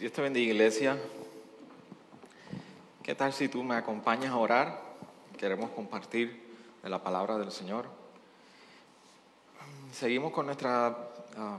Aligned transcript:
Dios 0.00 0.12
te 0.12 0.22
bendiga, 0.22 0.54
iglesia. 0.54 0.98
¿Qué 3.02 3.14
tal 3.14 3.34
si 3.34 3.50
tú 3.50 3.62
me 3.62 3.74
acompañas 3.74 4.30
a 4.30 4.38
orar? 4.38 4.80
Queremos 5.36 5.72
compartir 5.72 6.42
de 6.82 6.88
la 6.88 7.02
palabra 7.02 7.36
del 7.36 7.52
Señor. 7.52 7.84
Seguimos 9.92 10.32
con 10.32 10.46
nuestra 10.46 11.10
ah, 11.36 11.58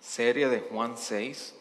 serie 0.00 0.48
de 0.48 0.60
Juan 0.60 0.96
6. 0.96 1.56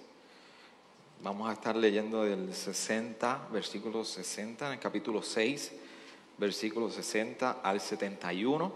Vamos 1.24 1.50
a 1.50 1.54
estar 1.54 1.76
leyendo 1.76 2.26
del 2.26 2.54
60, 2.54 3.48
versículo 3.52 4.06
60, 4.06 4.68
en 4.68 4.74
el 4.74 4.80
capítulo 4.80 5.24
6, 5.24 5.72
versículo 6.38 6.92
60 6.92 7.62
al 7.64 7.82
71. 7.82 8.72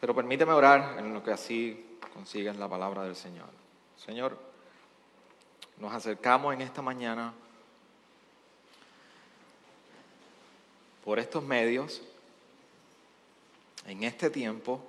Pero 0.00 0.14
permíteme 0.14 0.52
orar 0.52 0.96
en 0.98 1.12
lo 1.12 1.22
que 1.22 1.32
así 1.32 1.98
consigas 2.14 2.56
la 2.56 2.66
palabra 2.66 3.02
del 3.02 3.14
Señor. 3.14 3.50
Señor, 3.98 4.45
nos 5.78 5.92
acercamos 5.92 6.54
en 6.54 6.62
esta 6.62 6.82
mañana 6.82 7.32
por 11.04 11.18
estos 11.18 11.42
medios, 11.42 12.02
en 13.86 14.02
este 14.02 14.30
tiempo, 14.30 14.80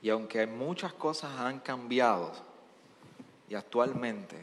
y 0.00 0.10
aunque 0.10 0.46
muchas 0.46 0.92
cosas 0.92 1.38
han 1.40 1.58
cambiado 1.60 2.32
y 3.48 3.54
actualmente 3.54 4.36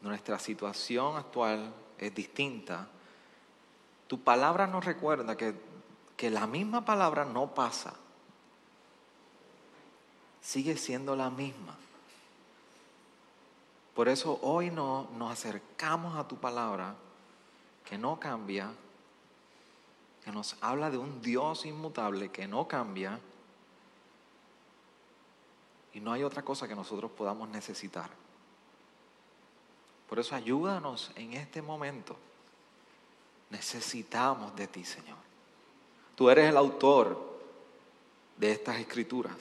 nuestra 0.00 0.38
situación 0.38 1.16
actual 1.16 1.72
es 1.98 2.12
distinta, 2.14 2.88
tu 4.08 4.20
palabra 4.20 4.66
nos 4.66 4.84
recuerda 4.84 5.36
que, 5.36 5.54
que 6.16 6.30
la 6.30 6.46
misma 6.48 6.84
palabra 6.84 7.24
no 7.24 7.54
pasa 7.54 7.94
sigue 10.42 10.76
siendo 10.76 11.16
la 11.16 11.30
misma. 11.30 11.76
Por 13.94 14.08
eso 14.08 14.38
hoy 14.42 14.70
no, 14.70 15.08
nos 15.16 15.32
acercamos 15.32 16.16
a 16.16 16.26
tu 16.26 16.36
palabra 16.36 16.94
que 17.84 17.96
no 17.96 18.18
cambia, 18.18 18.70
que 20.24 20.32
nos 20.32 20.56
habla 20.60 20.90
de 20.90 20.98
un 20.98 21.22
Dios 21.22 21.64
inmutable 21.66 22.30
que 22.30 22.46
no 22.46 22.66
cambia 22.66 23.18
y 25.92 26.00
no 26.00 26.12
hay 26.12 26.22
otra 26.22 26.42
cosa 26.42 26.66
que 26.66 26.74
nosotros 26.74 27.10
podamos 27.10 27.48
necesitar. 27.48 28.10
Por 30.08 30.18
eso 30.18 30.34
ayúdanos 30.34 31.10
en 31.14 31.34
este 31.34 31.62
momento. 31.62 32.16
Necesitamos 33.50 34.54
de 34.56 34.66
ti, 34.66 34.84
Señor. 34.84 35.18
Tú 36.16 36.30
eres 36.30 36.48
el 36.48 36.56
autor 36.56 37.38
de 38.38 38.52
estas 38.52 38.78
escrituras. 38.78 39.36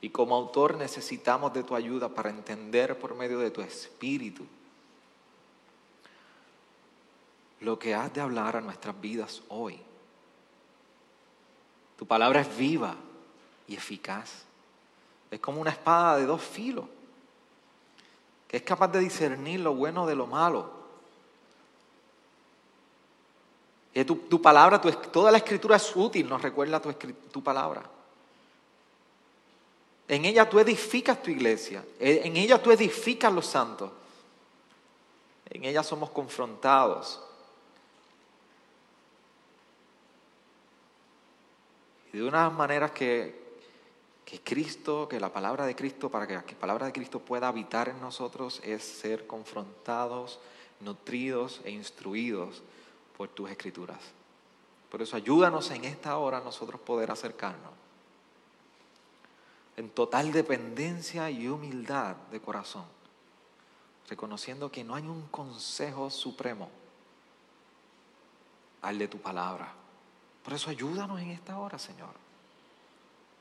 Y 0.00 0.10
como 0.10 0.34
autor 0.34 0.76
necesitamos 0.76 1.52
de 1.52 1.62
tu 1.62 1.74
ayuda 1.74 2.08
para 2.08 2.30
entender 2.30 2.98
por 2.98 3.14
medio 3.14 3.38
de 3.38 3.50
tu 3.50 3.60
espíritu 3.62 4.46
lo 7.60 7.78
que 7.78 7.94
has 7.94 8.12
de 8.12 8.20
hablar 8.20 8.56
a 8.56 8.60
nuestras 8.60 9.00
vidas 9.00 9.42
hoy. 9.48 9.80
Tu 11.96 12.06
palabra 12.06 12.42
es 12.42 12.56
viva 12.56 12.94
y 13.66 13.74
eficaz. 13.74 14.44
Es 15.30 15.40
como 15.40 15.60
una 15.60 15.70
espada 15.70 16.18
de 16.18 16.26
dos 16.26 16.42
filos, 16.42 16.84
que 18.46 18.58
es 18.58 18.62
capaz 18.62 18.88
de 18.88 19.00
discernir 19.00 19.60
lo 19.60 19.74
bueno 19.74 20.06
de 20.06 20.14
lo 20.14 20.26
malo. 20.26 20.76
Tu 24.04 24.42
palabra, 24.42 24.78
toda 24.80 25.32
la 25.32 25.38
escritura 25.38 25.76
es 25.76 25.96
útil, 25.96 26.28
nos 26.28 26.42
recuerda 26.42 26.80
tu, 26.80 26.92
tu 26.92 27.42
palabra. 27.42 27.82
En 30.08 30.24
ella 30.24 30.48
tú 30.48 30.58
edificas 30.60 31.20
tu 31.22 31.30
iglesia. 31.30 31.84
En 31.98 32.36
ella 32.36 32.62
tú 32.62 32.70
edificas 32.70 33.32
los 33.32 33.46
santos. 33.46 33.90
En 35.50 35.64
ella 35.64 35.82
somos 35.82 36.10
confrontados. 36.10 37.20
Y 42.12 42.18
de 42.18 42.24
una 42.24 42.48
manera 42.50 42.92
que, 42.94 43.58
que 44.24 44.40
Cristo, 44.40 45.08
que 45.08 45.18
la 45.18 45.32
palabra 45.32 45.66
de 45.66 45.74
Cristo, 45.74 46.08
para 46.08 46.26
que 46.26 46.34
la 46.34 46.42
palabra 46.42 46.86
de 46.86 46.92
Cristo 46.92 47.18
pueda 47.18 47.48
habitar 47.48 47.88
en 47.88 48.00
nosotros, 48.00 48.60
es 48.64 48.84
ser 48.84 49.26
confrontados, 49.26 50.38
nutridos 50.80 51.60
e 51.64 51.70
instruidos 51.72 52.62
por 53.16 53.28
tus 53.28 53.50
escrituras. 53.50 53.98
Por 54.88 55.02
eso 55.02 55.16
ayúdanos 55.16 55.70
en 55.72 55.84
esta 55.84 56.16
hora 56.16 56.40
nosotros 56.40 56.80
poder 56.80 57.10
acercarnos 57.10 57.85
en 59.76 59.90
total 59.90 60.32
dependencia 60.32 61.30
y 61.30 61.48
humildad 61.48 62.16
de 62.30 62.40
corazón, 62.40 62.86
reconociendo 64.08 64.72
que 64.72 64.82
no 64.82 64.94
hay 64.94 65.06
un 65.06 65.28
consejo 65.28 66.10
supremo 66.10 66.70
al 68.82 68.98
de 68.98 69.08
tu 69.08 69.18
palabra. 69.18 69.72
Por 70.42 70.54
eso 70.54 70.70
ayúdanos 70.70 71.20
en 71.20 71.30
esta 71.30 71.58
hora, 71.58 71.78
Señor. 71.78 72.14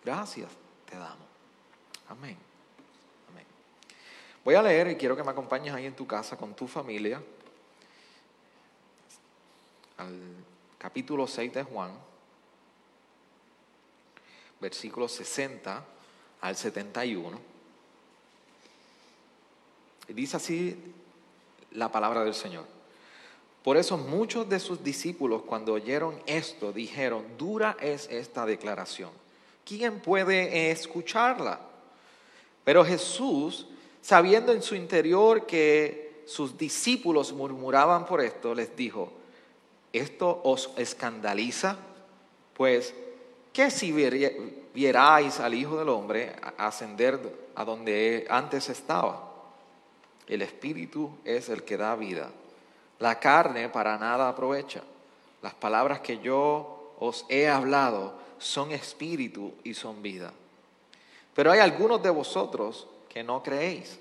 Gracias 0.04 0.50
te 0.86 0.98
damos. 0.98 1.28
Amén. 2.10 2.38
Amén. 3.30 3.46
Voy 4.44 4.56
a 4.56 4.62
leer 4.62 4.90
y 4.90 4.96
quiero 4.98 5.16
que 5.16 5.24
me 5.24 5.32
acompañes 5.32 5.74
ahí 5.74 5.86
en 5.86 5.96
tu 5.96 6.06
casa 6.06 6.36
con 6.38 6.54
tu 6.54 6.68
familia 6.68 7.24
al 9.98 10.20
capítulo 10.78 11.26
6 11.26 11.54
de 11.54 11.64
Juan, 11.64 11.98
versículo 14.60 15.08
60 15.08 15.95
al 16.46 16.56
71. 16.56 17.40
Dice 20.10 20.38
así 20.38 20.78
la 21.72 21.92
palabra 21.92 22.24
del 22.24 22.36
Señor. 22.36 22.66
Por 23.64 23.78
eso 23.78 23.98
muchos 23.98 24.48
de 24.48 24.60
sus 24.60 24.84
discípulos 24.84 25.42
cuando 25.42 25.74
oyeron 25.74 26.22
esto 26.28 26.72
dijeron, 26.72 27.26
dura 27.36 27.76
es 27.82 28.08
esta 28.12 28.46
declaración. 28.46 29.10
¿Quién 29.66 30.00
puede 30.00 30.70
escucharla? 30.70 31.60
Pero 32.64 32.86
Jesús, 32.86 33.66
sabiendo 34.04 34.52
en 34.52 34.62
su 34.62 34.76
interior 34.76 35.48
que 35.48 36.22
sus 36.28 36.56
discípulos 36.60 37.34
murmuraban 37.34 38.06
por 38.06 38.22
esto, 38.22 38.54
les 38.54 38.76
dijo, 38.76 39.12
¿esto 39.92 40.42
os 40.44 40.70
escandaliza? 40.78 41.78
Pues, 42.54 42.94
¿qué 43.52 43.72
si 43.72 43.92
vierais 44.76 45.40
al 45.40 45.54
Hijo 45.54 45.78
del 45.78 45.90
Hombre 45.90 46.36
ascender 46.58 47.20
a 47.56 47.64
donde 47.64 48.28
antes 48.30 48.70
estaba. 48.70 49.32
El 50.28 50.42
Espíritu 50.42 51.10
es 51.24 51.50
el 51.50 51.64
que 51.64 51.78
da 51.78 51.96
vida. 51.96 52.30
La 53.00 53.20
carne 53.20 53.70
para 53.70 53.98
nada 53.98 54.28
aprovecha. 54.28 54.82
Las 55.42 55.54
palabras 55.54 56.02
que 56.02 56.20
yo 56.20 56.94
os 57.00 57.26
he 57.30 57.48
hablado 57.48 58.14
son 58.38 58.72
espíritu 58.72 59.54
y 59.64 59.74
son 59.74 60.02
vida. 60.02 60.34
Pero 61.34 61.52
hay 61.52 61.60
algunos 61.60 62.04
de 62.04 62.10
vosotros 62.10 62.88
que 63.10 63.24
no 63.24 63.42
creéis, 63.44 63.98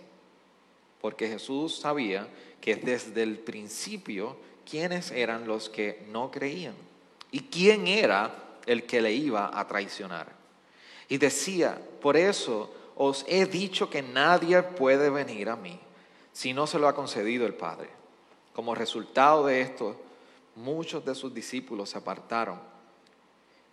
porque 1.01 1.29
Jesús 1.29 1.79
sabía 1.79 2.27
que 2.61 2.77
desde 2.77 3.23
el 3.23 3.39
principio 3.39 4.37
quiénes 4.69 5.11
eran 5.13 5.47
los 5.47 5.69
que 5.69 6.05
no 6.11 6.31
creían 6.31 6.75
y 7.31 7.41
quién 7.41 7.87
era 7.87 8.35
el 8.67 8.87
que 8.87 9.03
le 9.03 9.13
iba 9.13 9.51
a 9.59 9.69
traicionar. 9.69 10.44
Y 11.09 11.19
decía, 11.19 11.79
por 12.01 12.17
eso 12.17 12.71
os 12.97 13.25
he 13.29 13.47
dicho 13.47 13.91
que 13.91 14.03
nadie 14.03 14.63
puede 14.63 15.11
venir 15.11 15.49
a 15.49 15.57
mí 15.57 15.79
si 16.33 16.53
no 16.53 16.67
se 16.67 16.79
lo 16.79 16.89
ha 16.89 16.95
concedido 16.95 17.47
el 17.47 17.55
Padre. 17.55 17.89
Como 18.53 18.75
resultado 18.75 19.47
de 19.47 19.61
esto, 19.61 19.97
muchos 20.57 21.05
de 21.05 21.15
sus 21.15 21.35
discípulos 21.35 21.91
se 21.91 21.99
apartaron 21.99 22.59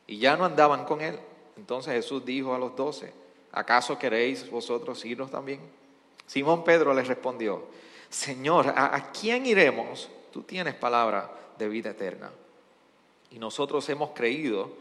y 0.08 0.18
ya 0.18 0.36
no 0.36 0.46
andaban 0.46 0.86
con 0.86 1.02
él. 1.02 1.20
Entonces 1.56 1.94
Jesús 1.94 2.26
dijo 2.26 2.54
a 2.54 2.60
los 2.60 2.76
doce, 2.76 3.14
¿acaso 3.52 3.98
queréis 3.98 4.50
vosotros 4.50 5.04
irnos 5.06 5.32
también? 5.32 5.60
Simón 6.26 6.64
Pedro 6.64 6.94
les 6.94 7.08
respondió, 7.08 7.66
Señor, 8.10 8.70
¿a, 8.70 8.96
¿a 8.96 9.12
quién 9.12 9.46
iremos? 9.46 10.10
Tú 10.32 10.44
tienes 10.44 10.76
palabra 10.76 11.32
de 11.58 11.68
vida 11.68 11.92
eterna. 11.92 12.32
Y 13.30 13.40
nosotros 13.40 13.88
hemos 13.90 14.12
creído 14.12 14.72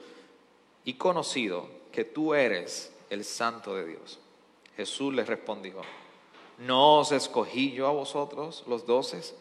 y 0.84 0.94
conocido 0.94 1.68
que 1.90 2.04
tú 2.04 2.34
eres 2.34 2.92
el 3.10 3.24
santo 3.24 3.74
de 3.74 3.86
Dios. 3.86 4.18
Jesús 4.76 5.12
les 5.12 5.26
respondió, 5.26 5.82
¿no 6.58 7.00
os 7.00 7.12
escogí 7.12 7.72
yo 7.72 7.86
a 7.86 7.92
vosotros 7.92 8.64
los 8.66 8.86
doces? 8.86 9.34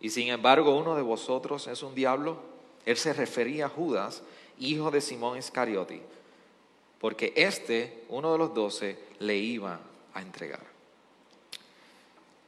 Y 0.00 0.10
sin 0.10 0.28
embargo 0.28 0.76
uno 0.76 0.94
de 0.94 1.02
vosotros 1.02 1.66
es 1.66 1.82
un 1.82 1.94
diablo. 1.94 2.38
Él 2.86 2.96
se 2.96 3.12
refería 3.12 3.66
a 3.66 3.68
Judas, 3.68 4.22
hijo 4.58 4.90
de 4.90 5.00
Simón 5.00 5.36
Iscariote, 5.36 6.02
porque 6.98 7.32
este, 7.36 8.04
uno 8.08 8.32
de 8.32 8.38
los 8.38 8.54
doce, 8.54 8.98
le 9.18 9.36
iba 9.36 9.80
a 10.14 10.22
entregar. 10.22 10.62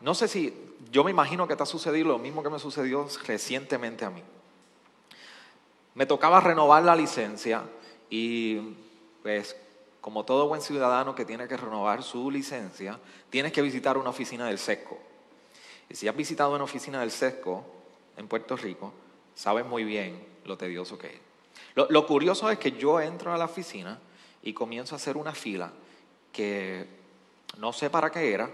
No 0.00 0.14
sé 0.14 0.26
si, 0.26 0.54
yo 0.90 1.04
me 1.04 1.10
imagino 1.10 1.46
que 1.46 1.54
te 1.54 1.62
ha 1.62 1.66
sucedido 1.66 2.08
lo 2.08 2.18
mismo 2.18 2.42
que 2.42 2.50
me 2.50 2.58
sucedió 2.58 3.06
recientemente 3.26 4.04
a 4.04 4.10
mí. 4.10 4.22
Me 5.94 6.06
tocaba 6.06 6.40
renovar 6.40 6.82
la 6.82 6.96
licencia 6.96 7.62
y 8.10 8.58
pues 9.22 9.56
como 10.00 10.24
todo 10.24 10.48
buen 10.48 10.60
ciudadano 10.60 11.14
que 11.14 11.24
tiene 11.24 11.46
que 11.46 11.56
renovar 11.56 12.02
su 12.02 12.30
licencia, 12.30 12.98
tienes 13.30 13.52
que 13.52 13.62
visitar 13.62 13.96
una 13.96 14.10
oficina 14.10 14.46
del 14.46 14.58
SESCO. 14.58 14.98
Y 15.88 15.94
si 15.94 16.08
has 16.08 16.16
visitado 16.16 16.54
una 16.54 16.64
oficina 16.64 17.00
del 17.00 17.12
SESCO 17.12 17.64
en 18.16 18.26
Puerto 18.26 18.56
Rico, 18.56 18.92
sabes 19.34 19.64
muy 19.64 19.84
bien 19.84 20.20
lo 20.44 20.58
tedioso 20.58 20.98
que 20.98 21.06
es. 21.06 21.20
Lo, 21.74 21.86
lo 21.88 22.06
curioso 22.06 22.50
es 22.50 22.58
que 22.58 22.72
yo 22.72 23.00
entro 23.00 23.32
a 23.32 23.38
la 23.38 23.44
oficina 23.44 24.00
y 24.42 24.52
comienzo 24.52 24.94
a 24.94 24.96
hacer 24.96 25.16
una 25.16 25.32
fila 25.32 25.72
que 26.32 26.86
no 27.58 27.72
sé 27.72 27.88
para 27.88 28.10
qué 28.10 28.32
era, 28.32 28.50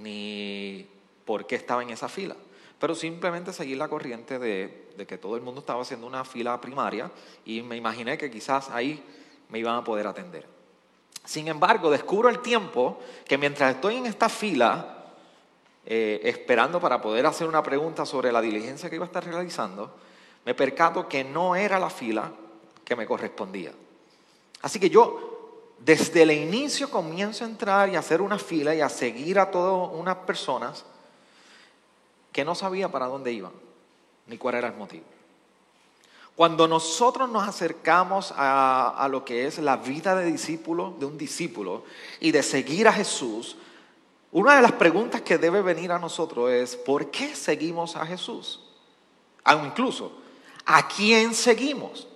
ni 0.00 0.86
por 1.24 1.46
qué 1.46 1.56
estaba 1.56 1.82
en 1.82 1.90
esa 1.90 2.08
fila, 2.08 2.36
pero 2.78 2.94
simplemente 2.94 3.52
seguí 3.52 3.74
la 3.74 3.88
corriente 3.88 4.38
de, 4.38 4.88
de 4.96 5.06
que 5.06 5.18
todo 5.18 5.36
el 5.36 5.42
mundo 5.42 5.60
estaba 5.60 5.82
haciendo 5.82 6.06
una 6.06 6.24
fila 6.24 6.60
primaria 6.60 7.10
y 7.44 7.62
me 7.62 7.76
imaginé 7.76 8.16
que 8.16 8.30
quizás 8.30 8.70
ahí 8.70 9.02
me 9.50 9.58
iban 9.58 9.76
a 9.76 9.84
poder 9.84 10.06
atender. 10.06 10.46
Sin 11.24 11.48
embargo, 11.48 11.90
descubro 11.90 12.28
el 12.28 12.40
tiempo 12.40 12.98
que 13.26 13.36
mientras 13.36 13.74
estoy 13.74 13.96
en 13.96 14.06
esta 14.06 14.28
fila, 14.28 15.04
eh, 15.84 16.20
esperando 16.24 16.80
para 16.80 17.00
poder 17.00 17.26
hacer 17.26 17.46
una 17.46 17.62
pregunta 17.62 18.06
sobre 18.06 18.32
la 18.32 18.40
diligencia 18.40 18.88
que 18.88 18.96
iba 18.96 19.04
a 19.04 19.08
estar 19.08 19.24
realizando, 19.24 19.94
me 20.44 20.54
percato 20.54 21.08
que 21.08 21.24
no 21.24 21.54
era 21.54 21.78
la 21.78 21.90
fila 21.90 22.32
que 22.84 22.96
me 22.96 23.06
correspondía. 23.06 23.72
Así 24.62 24.80
que 24.80 24.88
yo, 24.88 25.74
desde 25.78 26.22
el 26.22 26.30
inicio, 26.30 26.90
comienzo 26.90 27.44
a 27.44 27.48
entrar 27.48 27.88
y 27.90 27.96
a 27.96 27.98
hacer 27.98 28.22
una 28.22 28.38
fila 28.38 28.74
y 28.74 28.80
a 28.80 28.88
seguir 28.88 29.38
a 29.38 29.50
todas 29.50 29.90
unas 29.92 30.16
personas 30.16 30.84
que 32.32 32.44
no 32.44 32.54
sabía 32.54 32.90
para 32.90 33.06
dónde 33.06 33.32
iban, 33.32 33.52
ni 34.26 34.38
cuál 34.38 34.54
era 34.54 34.68
el 34.68 34.74
motivo. 34.74 35.04
Cuando 36.38 36.68
nosotros 36.68 37.28
nos 37.28 37.48
acercamos 37.48 38.32
a, 38.36 38.90
a, 38.90 39.08
lo 39.08 39.24
que 39.24 39.48
es 39.48 39.58
la 39.58 39.76
vida 39.76 40.14
de 40.14 40.24
discípulo, 40.24 40.94
de 40.96 41.04
un 41.04 41.18
discípulo, 41.18 41.82
y 42.20 42.30
de 42.30 42.44
seguir 42.44 42.86
a 42.86 42.92
Jesús, 42.92 43.56
una 44.30 44.54
de 44.54 44.62
las 44.62 44.70
preguntas 44.70 45.22
que 45.22 45.36
debe 45.36 45.62
venir 45.62 45.90
a 45.90 45.98
nosotros 45.98 46.48
es, 46.52 46.76
¿por 46.76 47.10
qué 47.10 47.34
seguimos 47.34 47.96
a 47.96 48.06
Jesús? 48.06 48.60
Ah, 49.42 49.60
incluso, 49.64 50.12
¿a 50.64 50.86
quién 50.86 51.34
seguimos? 51.34 52.06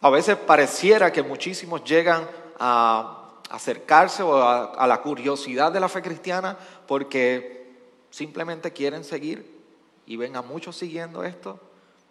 A 0.00 0.10
veces 0.10 0.36
pareciera 0.36 1.12
que 1.12 1.22
muchísimos 1.22 1.84
llegan 1.84 2.28
a 2.58 3.30
acercarse 3.48 4.24
o 4.24 4.38
a, 4.38 4.72
a 4.72 4.88
la 4.88 5.00
curiosidad 5.00 5.70
de 5.70 5.78
la 5.78 5.88
fe 5.88 6.02
cristiana 6.02 6.58
porque 6.88 7.76
simplemente 8.10 8.72
quieren 8.72 9.04
seguir 9.04 9.56
y 10.04 10.16
ven 10.16 10.34
a 10.34 10.42
muchos 10.42 10.74
siguiendo 10.76 11.22
esto 11.22 11.60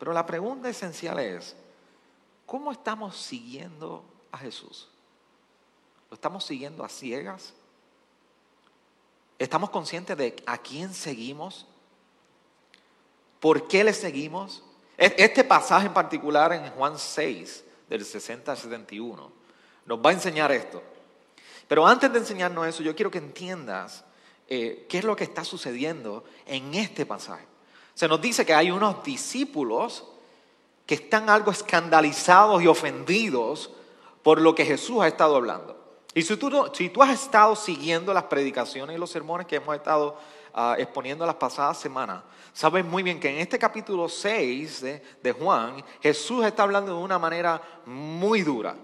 pero 0.03 0.11
la 0.11 0.25
pregunta 0.25 0.67
esencial 0.67 1.17
es, 1.17 1.55
¿cómo 2.45 2.73
estamos 2.73 3.15
siguiendo 3.15 4.03
a 4.33 4.37
Jesús? 4.37 4.89
¿Lo 6.09 6.15
estamos 6.15 6.43
siguiendo 6.43 6.83
a 6.83 6.89
ciegas? 6.89 7.53
¿Estamos 9.39 9.69
conscientes 9.69 10.17
de 10.17 10.35
a 10.45 10.57
quién 10.57 10.93
seguimos? 10.93 11.65
¿Por 13.39 13.65
qué 13.69 13.85
le 13.85 13.93
seguimos? 13.93 14.61
Este 14.97 15.45
pasaje 15.45 15.87
en 15.87 15.93
particular 15.93 16.51
en 16.51 16.69
Juan 16.71 16.99
6, 16.99 17.63
del 17.87 18.03
60 18.03 18.51
al 18.51 18.57
71, 18.57 19.31
nos 19.85 19.99
va 19.99 20.09
a 20.09 20.13
enseñar 20.13 20.51
esto. 20.51 20.83
Pero 21.65 21.87
antes 21.87 22.11
de 22.11 22.19
enseñarnos 22.19 22.67
eso, 22.67 22.83
yo 22.83 22.93
quiero 22.93 23.09
que 23.09 23.19
entiendas 23.19 24.03
eh, 24.49 24.85
qué 24.89 24.97
es 24.97 25.05
lo 25.05 25.15
que 25.15 25.23
está 25.23 25.45
sucediendo 25.45 26.25
en 26.45 26.73
este 26.73 27.05
pasaje. 27.05 27.52
Se 27.93 28.07
nos 28.07 28.21
dice 28.21 28.45
que 28.45 28.53
hay 28.53 28.71
unos 28.71 29.03
discípulos 29.03 30.03
que 30.85 30.95
están 30.95 31.29
algo 31.29 31.51
escandalizados 31.51 32.61
y 32.61 32.67
ofendidos 32.67 33.71
por 34.21 34.41
lo 34.41 34.55
que 34.55 34.65
Jesús 34.65 35.01
ha 35.01 35.07
estado 35.07 35.35
hablando. 35.35 35.83
Y 36.15 36.21
si 36.21 36.37
tú, 36.37 37.01
has 37.01 37.09
estado 37.09 37.55
siguiendo 37.55 38.13
las 38.13 38.23
predicaciones 38.23 38.95
y 38.95 38.99
los 38.99 39.09
sermones 39.09 39.47
que 39.47 39.55
hemos 39.55 39.75
estado 39.75 40.17
uh, 40.55 40.73
exponiendo 40.77 41.25
las 41.25 41.35
pasadas 41.35 41.79
semanas, 41.79 42.21
sabes 42.53 42.85
muy 42.85 43.01
bien 43.01 43.19
que 43.19 43.29
en 43.29 43.37
este 43.37 43.57
capítulo 43.57 44.07
6 44.07 44.81
de, 44.81 45.31
Juan, 45.31 45.83
Jesús 46.01 46.45
está 46.45 46.63
hablando 46.63 46.95
de 46.95 47.03
una 47.03 47.17
manera 47.17 47.61
muy 47.85 48.43
dura. 48.43 48.75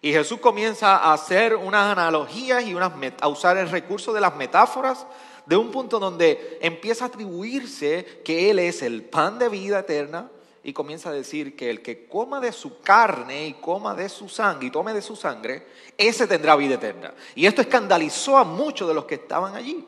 Y 0.00 0.12
Jesús 0.12 0.40
comienza 0.40 0.96
a 0.96 1.14
hacer 1.14 1.54
unas 1.54 1.92
analogías 1.92 2.64
y 2.64 2.76
a 2.76 3.28
usar 3.28 3.56
el 3.56 3.70
recurso 3.70 4.12
de 4.12 4.20
las 4.20 4.34
metáforas 4.36 5.06
de 5.46 5.56
un 5.56 5.70
punto 5.70 5.98
donde 5.98 6.58
empieza 6.60 7.04
a 7.04 7.08
atribuirse 7.08 8.22
que 8.24 8.50
Él 8.50 8.58
es 8.58 8.82
el 8.82 9.02
pan 9.02 9.38
de 9.38 9.48
vida 9.48 9.80
eterna 9.80 10.30
y 10.62 10.72
comienza 10.72 11.10
a 11.10 11.12
decir 11.12 11.54
que 11.54 11.68
el 11.68 11.82
que 11.82 12.06
coma 12.06 12.40
de 12.40 12.50
su 12.50 12.80
carne 12.80 13.46
y 13.46 13.52
coma 13.54 13.94
de 13.94 14.08
su 14.08 14.28
sangre 14.28 14.68
y 14.68 14.70
tome 14.70 14.94
de 14.94 15.02
su 15.02 15.14
sangre, 15.14 15.66
ese 15.98 16.26
tendrá 16.26 16.56
vida 16.56 16.76
eterna. 16.76 17.12
Y 17.34 17.44
esto 17.44 17.60
escandalizó 17.60 18.38
a 18.38 18.44
muchos 18.44 18.88
de 18.88 18.94
los 18.94 19.04
que 19.04 19.16
estaban 19.16 19.54
allí. 19.54 19.86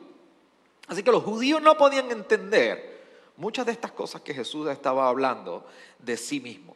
Así 0.87 1.01
que 1.01 1.11
los 1.11 1.23
judíos 1.23 1.61
no 1.61 1.75
podían 1.77 2.11
entender 2.11 2.97
muchas 3.37 3.65
de 3.65 3.71
estas 3.71 3.91
cosas 3.91 4.21
que 4.21 4.35
Jesús 4.35 4.67
estaba 4.69 5.09
hablando 5.09 5.65
de 5.99 6.15
sí 6.15 6.39
mismo. 6.39 6.75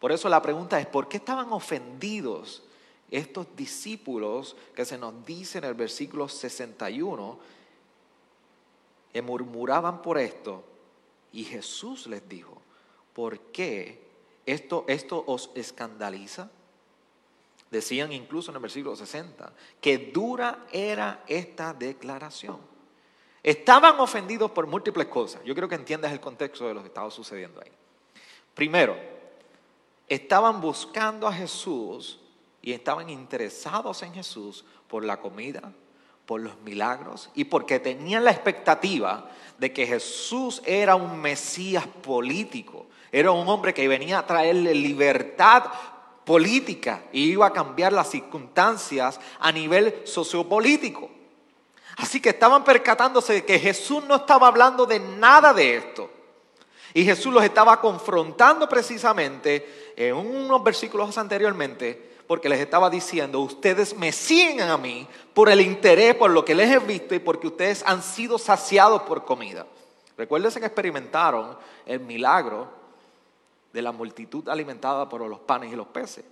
Por 0.00 0.10
eso 0.10 0.28
la 0.30 0.40
pregunta 0.40 0.80
es, 0.80 0.86
¿por 0.86 1.08
qué 1.08 1.18
estaban 1.18 1.52
ofendidos 1.52 2.62
estos 3.10 3.46
discípulos 3.54 4.56
que 4.74 4.84
se 4.84 4.98
nos 4.98 5.24
dice 5.24 5.58
en 5.58 5.64
el 5.64 5.74
versículo 5.74 6.28
61 6.28 7.38
que 9.14 9.22
murmuraban 9.22 10.02
por 10.02 10.18
esto. 10.18 10.64
Y 11.32 11.44
Jesús 11.44 12.08
les 12.08 12.28
dijo, 12.28 12.60
¿por 13.12 13.38
qué 13.38 14.02
esto, 14.44 14.84
esto 14.88 15.22
os 15.28 15.52
escandaliza? 15.54 16.50
Decían 17.70 18.12
incluso 18.12 18.50
en 18.50 18.56
el 18.56 18.62
versículo 18.62 18.96
60 18.96 19.52
que 19.80 19.98
dura 20.12 20.66
era 20.72 21.22
esta 21.28 21.72
declaración. 21.72 22.58
Estaban 23.40 24.00
ofendidos 24.00 24.50
por 24.50 24.66
múltiples 24.66 25.06
cosas. 25.06 25.44
Yo 25.44 25.54
creo 25.54 25.68
que 25.68 25.76
entiendas 25.76 26.10
el 26.10 26.18
contexto 26.18 26.66
de 26.66 26.74
lo 26.74 26.80
que 26.80 26.88
estaba 26.88 27.08
sucediendo 27.12 27.60
ahí. 27.60 27.70
Primero, 28.52 28.96
estaban 30.08 30.60
buscando 30.60 31.28
a 31.28 31.32
Jesús 31.32 32.18
y 32.60 32.72
estaban 32.72 33.08
interesados 33.10 34.02
en 34.02 34.12
Jesús 34.12 34.64
por 34.88 35.04
la 35.04 35.20
comida, 35.20 35.72
por 36.26 36.40
los 36.40 36.58
milagros 36.60 37.30
y 37.34 37.44
porque 37.44 37.80
tenían 37.80 38.24
la 38.24 38.30
expectativa 38.30 39.30
de 39.58 39.72
que 39.72 39.86
Jesús 39.86 40.62
era 40.64 40.96
un 40.96 41.20
Mesías 41.20 41.86
político, 41.86 42.86
era 43.12 43.30
un 43.30 43.48
hombre 43.48 43.74
que 43.74 43.86
venía 43.86 44.18
a 44.18 44.26
traerle 44.26 44.74
libertad 44.74 45.64
política 46.24 47.04
y 47.12 47.30
iba 47.30 47.46
a 47.46 47.52
cambiar 47.52 47.92
las 47.92 48.10
circunstancias 48.10 49.20
a 49.38 49.52
nivel 49.52 50.02
sociopolítico. 50.04 51.10
Así 51.96 52.20
que 52.20 52.30
estaban 52.30 52.64
percatándose 52.64 53.34
de 53.34 53.44
que 53.44 53.58
Jesús 53.58 54.02
no 54.04 54.16
estaba 54.16 54.48
hablando 54.48 54.84
de 54.86 54.98
nada 54.98 55.52
de 55.52 55.76
esto. 55.76 56.10
Y 56.92 57.04
Jesús 57.04 57.32
los 57.32 57.44
estaba 57.44 57.80
confrontando 57.80 58.68
precisamente 58.68 59.92
en 59.96 60.14
unos 60.14 60.62
versículos 60.62 61.16
anteriormente 61.18 62.13
porque 62.26 62.48
les 62.48 62.60
estaba 62.60 62.88
diciendo, 62.88 63.40
ustedes 63.40 63.96
me 63.96 64.12
siguen 64.12 64.68
a 64.68 64.76
mí 64.76 65.06
por 65.34 65.48
el 65.48 65.60
interés, 65.60 66.14
por 66.14 66.30
lo 66.30 66.44
que 66.44 66.54
les 66.54 66.70
he 66.70 66.78
visto 66.78 67.14
y 67.14 67.18
porque 67.18 67.48
ustedes 67.48 67.82
han 67.86 68.02
sido 68.02 68.38
saciados 68.38 69.02
por 69.02 69.24
comida. 69.24 69.66
Recuérdense 70.16 70.60
que 70.60 70.66
experimentaron 70.66 71.56
el 71.86 72.00
milagro 72.00 72.68
de 73.72 73.82
la 73.82 73.92
multitud 73.92 74.48
alimentada 74.48 75.08
por 75.08 75.20
los 75.22 75.40
panes 75.40 75.72
y 75.72 75.76
los 75.76 75.88
peces. 75.88 76.24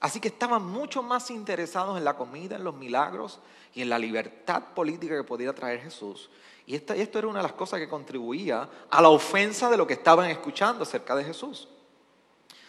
Así 0.00 0.18
que 0.18 0.28
estaban 0.28 0.64
mucho 0.64 1.02
más 1.02 1.30
interesados 1.30 1.96
en 1.96 2.04
la 2.04 2.16
comida, 2.16 2.56
en 2.56 2.64
los 2.64 2.74
milagros 2.74 3.38
y 3.74 3.82
en 3.82 3.88
la 3.88 3.98
libertad 3.98 4.62
política 4.74 5.16
que 5.16 5.22
podía 5.22 5.54
traer 5.54 5.80
Jesús. 5.80 6.28
Y 6.66 6.74
esto, 6.74 6.94
esto 6.94 7.18
era 7.18 7.28
una 7.28 7.38
de 7.38 7.44
las 7.44 7.52
cosas 7.52 7.78
que 7.78 7.88
contribuía 7.88 8.68
a 8.90 9.02
la 9.02 9.10
ofensa 9.10 9.70
de 9.70 9.76
lo 9.76 9.86
que 9.86 9.94
estaban 9.94 10.30
escuchando 10.30 10.82
acerca 10.82 11.14
de 11.14 11.24
Jesús. 11.24 11.68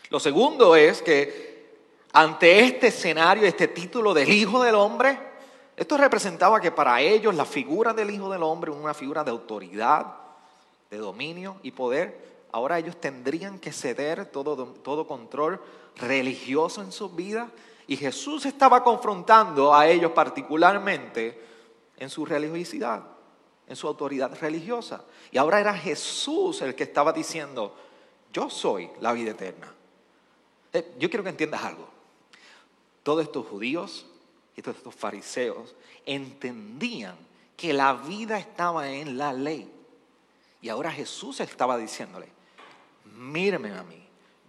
Lo 0.10 0.20
segundo 0.20 0.76
es 0.76 1.02
que 1.02 1.53
ante 2.14 2.60
este 2.60 2.88
escenario, 2.88 3.48
este 3.48 3.68
título 3.68 4.14
del 4.14 4.30
Hijo 4.30 4.62
del 4.62 4.76
Hombre, 4.76 5.18
esto 5.76 5.98
representaba 5.98 6.62
que 6.62 6.72
para 6.72 7.02
ellos 7.02 7.34
la 7.34 7.46
figura 7.46 7.92
del 7.92 8.12
Hijo 8.12 8.30
del 8.30 8.44
Hombre, 8.44 8.70
una 8.70 8.94
figura 8.94 9.24
de 9.24 9.32
autoridad, 9.32 10.14
de 10.92 10.98
dominio 10.98 11.58
y 11.64 11.72
poder, 11.72 12.46
ahora 12.52 12.78
ellos 12.78 12.98
tendrían 13.02 13.58
que 13.58 13.72
ceder 13.72 14.28
todo, 14.28 15.08
control 15.08 15.60
religioso 15.96 16.84
en 16.84 16.92
sus 16.92 17.16
vidas. 17.16 17.50
Y 17.88 17.98
Jesús 17.98 18.46
estaba 18.46 18.84
confrontando 18.84 19.74
a 19.74 19.88
ellos 19.88 20.12
particularmente 20.12 21.42
en 21.98 22.12
su 22.12 22.28
religiosidad, 22.28 23.02
en 23.68 23.76
su 23.76 23.88
autoridad 23.88 24.38
religiosa. 24.40 25.04
Y 25.32 25.40
ahora 25.40 25.60
era 25.60 25.74
Jesús 25.74 26.62
el 26.62 26.76
que 26.76 26.84
estaba 26.84 27.12
diciendo, 27.12 27.76
yo 28.32 28.52
soy 28.52 28.88
la 29.02 29.14
vida 29.14 29.32
eterna. 29.32 29.74
Eh, 30.72 30.94
yo 31.00 31.10
quiero 31.10 31.24
que 31.24 31.32
entiendas 31.32 31.64
algo. 31.64 31.93
Todos 33.04 33.24
estos 33.24 33.46
judíos 33.48 34.06
y 34.56 34.62
todos 34.62 34.78
estos 34.78 34.96
fariseos 34.96 35.76
entendían 36.06 37.16
que 37.56 37.74
la 37.74 37.94
vida 37.94 38.38
estaba 38.38 38.90
en 38.90 39.18
la 39.18 39.34
ley. 39.34 39.70
Y 40.62 40.70
ahora 40.70 40.92
Jesús 40.92 41.40
estaba 41.42 41.78
diciéndole, 41.78 42.28
míreme 43.16 43.74
a 43.78 43.84
mí, 43.84 44.02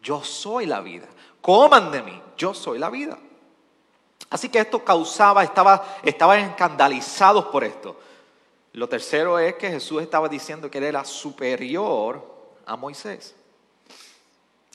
yo 0.02 0.22
soy 0.22 0.66
la 0.66 0.80
vida, 0.80 1.08
coman 1.40 1.90
de 1.90 2.02
mí, 2.02 2.22
yo 2.36 2.54
soy 2.54 2.78
la 2.78 2.90
vida. 2.90 3.18
Así 4.30 4.48
que 4.48 4.60
esto 4.60 4.84
causaba, 4.84 5.42
estaba, 5.42 5.98
estaban 6.02 6.40
escandalizados 6.40 7.46
por 7.46 7.64
esto. 7.64 7.96
Lo 8.72 8.88
tercero 8.88 9.38
es 9.38 9.54
que 9.54 9.70
Jesús 9.70 10.02
estaba 10.02 10.28
diciendo 10.28 10.70
que 10.70 10.78
él 10.78 10.84
era 10.84 11.04
superior 11.04 12.24
a 12.66 12.76
Moisés. 12.76 13.34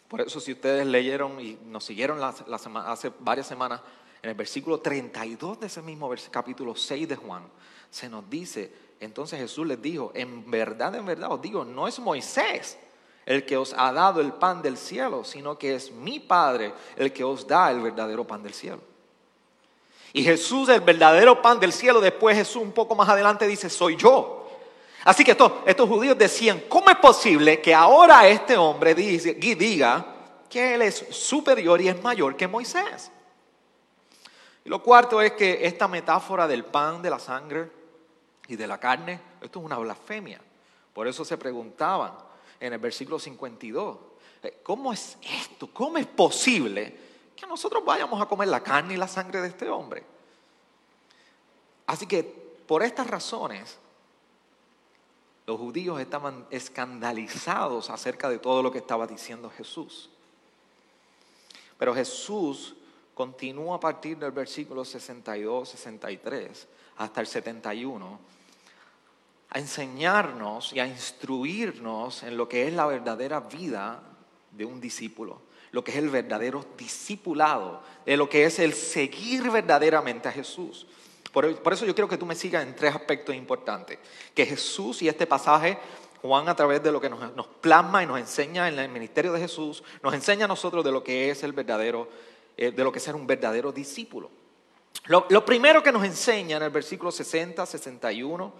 Por 0.10 0.22
eso 0.22 0.40
si 0.40 0.52
ustedes 0.52 0.86
leyeron 0.88 1.40
y 1.40 1.58
nos 1.66 1.86
siguieron 1.86 2.20
hace 2.22 3.12
varias 3.20 3.48
semanas, 3.48 3.80
en 4.22 4.32
el 4.32 4.36
versículo 4.36 4.80
32 4.80 5.60
de 5.60 5.68
ese 5.68 5.82
mismo 5.82 6.12
capítulo 6.32 6.76
6 6.76 7.08
de 7.08 7.16
Juan, 7.16 7.44
se 7.90 8.10
nos 8.10 8.30
dice, 8.30 8.74
entonces 9.00 9.40
Jesús 9.40 9.66
les 9.66 9.82
dijo, 9.82 10.12
en 10.16 10.50
verdad, 10.50 10.94
en 10.96 11.06
verdad 11.06 11.32
os 11.32 11.42
digo, 11.42 11.64
no 11.64 11.88
es 11.88 12.00
Moisés 12.00 12.78
el 13.26 13.46
que 13.46 13.56
os 13.56 13.76
ha 13.78 13.94
dado 13.94 14.22
el 14.22 14.34
pan 14.34 14.64
del 14.64 14.76
cielo, 14.76 15.24
sino 15.24 15.58
que 15.58 15.76
es 15.76 15.92
mi 15.92 16.20
Padre 16.20 16.74
el 16.98 17.14
que 17.14 17.24
os 17.24 17.46
da 17.48 17.70
el 17.70 17.80
verdadero 17.80 18.26
pan 18.26 18.42
del 18.42 18.56
cielo. 18.56 18.82
Y 20.12 20.24
Jesús, 20.24 20.68
el 20.70 20.82
verdadero 20.82 21.40
pan 21.40 21.60
del 21.60 21.72
cielo, 21.72 22.02
después 22.02 22.36
Jesús 22.36 22.64
un 22.64 22.72
poco 22.72 22.96
más 22.96 23.08
adelante 23.08 23.46
dice, 23.46 23.70
soy 23.70 23.96
yo. 23.96 24.39
Así 25.06 25.24
que 25.24 25.32
estos, 25.32 25.90
judíos 25.90 26.18
decían, 26.18 26.64
¿cómo 26.68 26.90
es 26.90 26.98
posible 26.98 27.62
que 27.62 27.74
ahora 27.74 28.28
este 28.28 28.58
hombre 28.58 28.94
diga 28.94 30.06
que 30.50 30.74
él 30.74 30.82
es 30.82 31.06
superior 31.12 31.80
y 31.80 31.88
es 31.88 32.02
mayor 32.02 32.36
que 32.36 32.48
Moisés? 32.48 33.12
Y 34.66 34.70
lo 34.70 34.84
cuarto 34.84 35.22
es 35.22 35.34
que 35.34 35.66
esta 35.66 35.88
metáfora 35.88 36.48
del 36.48 36.66
pan, 36.66 37.02
de 37.02 37.10
la 37.10 37.20
sangre 37.20 37.72
y 38.48 38.56
de 38.56 38.68
la 38.68 38.78
carne, 38.78 39.20
esto 39.42 39.60
es 39.60 39.66
una 39.66 39.78
blasfemia. 39.78 40.42
Por 40.94 41.08
eso 41.08 41.24
se 41.24 41.38
preguntaban 41.38 42.12
en 42.60 42.74
el 42.74 42.80
versículo 42.80 43.20
52, 43.20 43.98
eh, 44.44 44.60
¿cómo 44.64 44.92
es 44.92 45.18
esto? 45.22 45.70
¿Cómo 45.74 45.98
es 45.98 46.06
posible 46.06 46.94
que 47.36 47.48
nosotros 47.48 47.86
vayamos 47.86 48.22
a 48.22 48.26
comer 48.26 48.50
la 48.50 48.62
carne 48.62 48.96
y 48.96 48.98
la 48.98 49.08
sangre 49.08 49.40
de 49.42 49.48
este 49.48 49.70
hombre? 49.70 50.04
Así 51.88 52.06
que 52.06 52.24
por 52.24 52.84
estas 52.84 53.08
razones, 53.08 53.78
los 55.50 55.60
judíos 55.60 56.00
estaban 56.00 56.46
escandalizados 56.52 57.90
acerca 57.90 58.30
de 58.30 58.38
todo 58.38 58.62
lo 58.62 58.72
que 58.72 58.78
estaba 58.78 59.08
diciendo 59.08 59.50
Jesús. 59.50 60.12
Pero 61.76 61.96
Jesús 61.96 62.76
continúa 63.16 63.78
a 63.78 63.80
partir 63.80 64.16
del 64.20 64.32
versículo 64.32 64.86
62, 64.86 65.70
63 65.70 66.68
hasta 66.98 67.22
el 67.22 67.26
71 67.26 68.20
a 69.50 69.58
enseñarnos 69.58 70.72
y 70.74 70.82
a 70.82 70.86
instruirnos 70.86 72.22
en 72.22 72.38
lo 72.38 72.48
que 72.48 72.68
es 72.68 72.74
la 72.76 72.86
verdadera 72.86 73.40
vida 73.40 74.04
de 74.52 74.66
un 74.66 74.80
discípulo, 74.80 75.42
lo 75.72 75.84
que 75.84 75.90
es 75.90 75.98
el 75.98 76.12
verdadero 76.12 76.64
discipulado, 76.78 77.82
de 78.06 78.18
lo 78.18 78.30
que 78.30 78.44
es 78.44 78.60
el 78.60 78.76
seguir 78.76 79.50
verdaderamente 79.50 80.28
a 80.28 80.32
Jesús. 80.32 80.86
Por, 81.32 81.46
eso 81.46 81.86
yo 81.86 81.94
quiero 81.94 82.08
que 82.08 82.18
tú 82.18 82.26
me 82.26 82.36
sigas 82.36 82.66
en 82.66 82.76
tres 82.76 82.96
aspectos 82.96 83.36
importantes. 83.36 84.00
Que 84.34 84.46
Jesús 84.46 85.02
y 85.02 85.08
este 85.08 85.28
pasaje, 85.28 85.78
Juan 86.22 86.50
a 86.50 86.56
través 86.56 86.82
de 86.82 86.92
lo 86.92 87.00
que 87.00 87.10
nos, 87.10 87.48
plasma 87.62 88.04
y 88.04 88.08
nos 88.08 88.20
enseña 88.20 88.68
en 88.68 88.80
el 88.80 88.90
ministerio 88.90 89.32
de 89.32 89.40
Jesús, 89.40 89.84
nos 90.02 90.14
enseña 90.14 90.46
a 90.46 90.48
nosotros 90.48 90.84
de 90.84 90.92
lo 90.92 91.04
que 91.04 91.30
es 91.30 91.44
el 91.44 91.54
verdadero, 91.54 92.10
eh, 92.58 92.72
de 92.72 92.84
lo 92.84 92.92
que 92.92 92.98
es 92.98 93.04
ser 93.04 93.16
un 93.16 93.28
verdadero 93.28 93.72
discípulo. 93.72 94.32
Lo, 95.06 95.28
lo 95.30 95.46
primero 95.46 95.84
que 95.84 95.92
nos 95.92 96.04
enseña 96.04 96.58
en 96.58 96.64
el 96.64 96.72
versículo 96.72 97.12
60, 97.12 97.66
61 97.66 98.54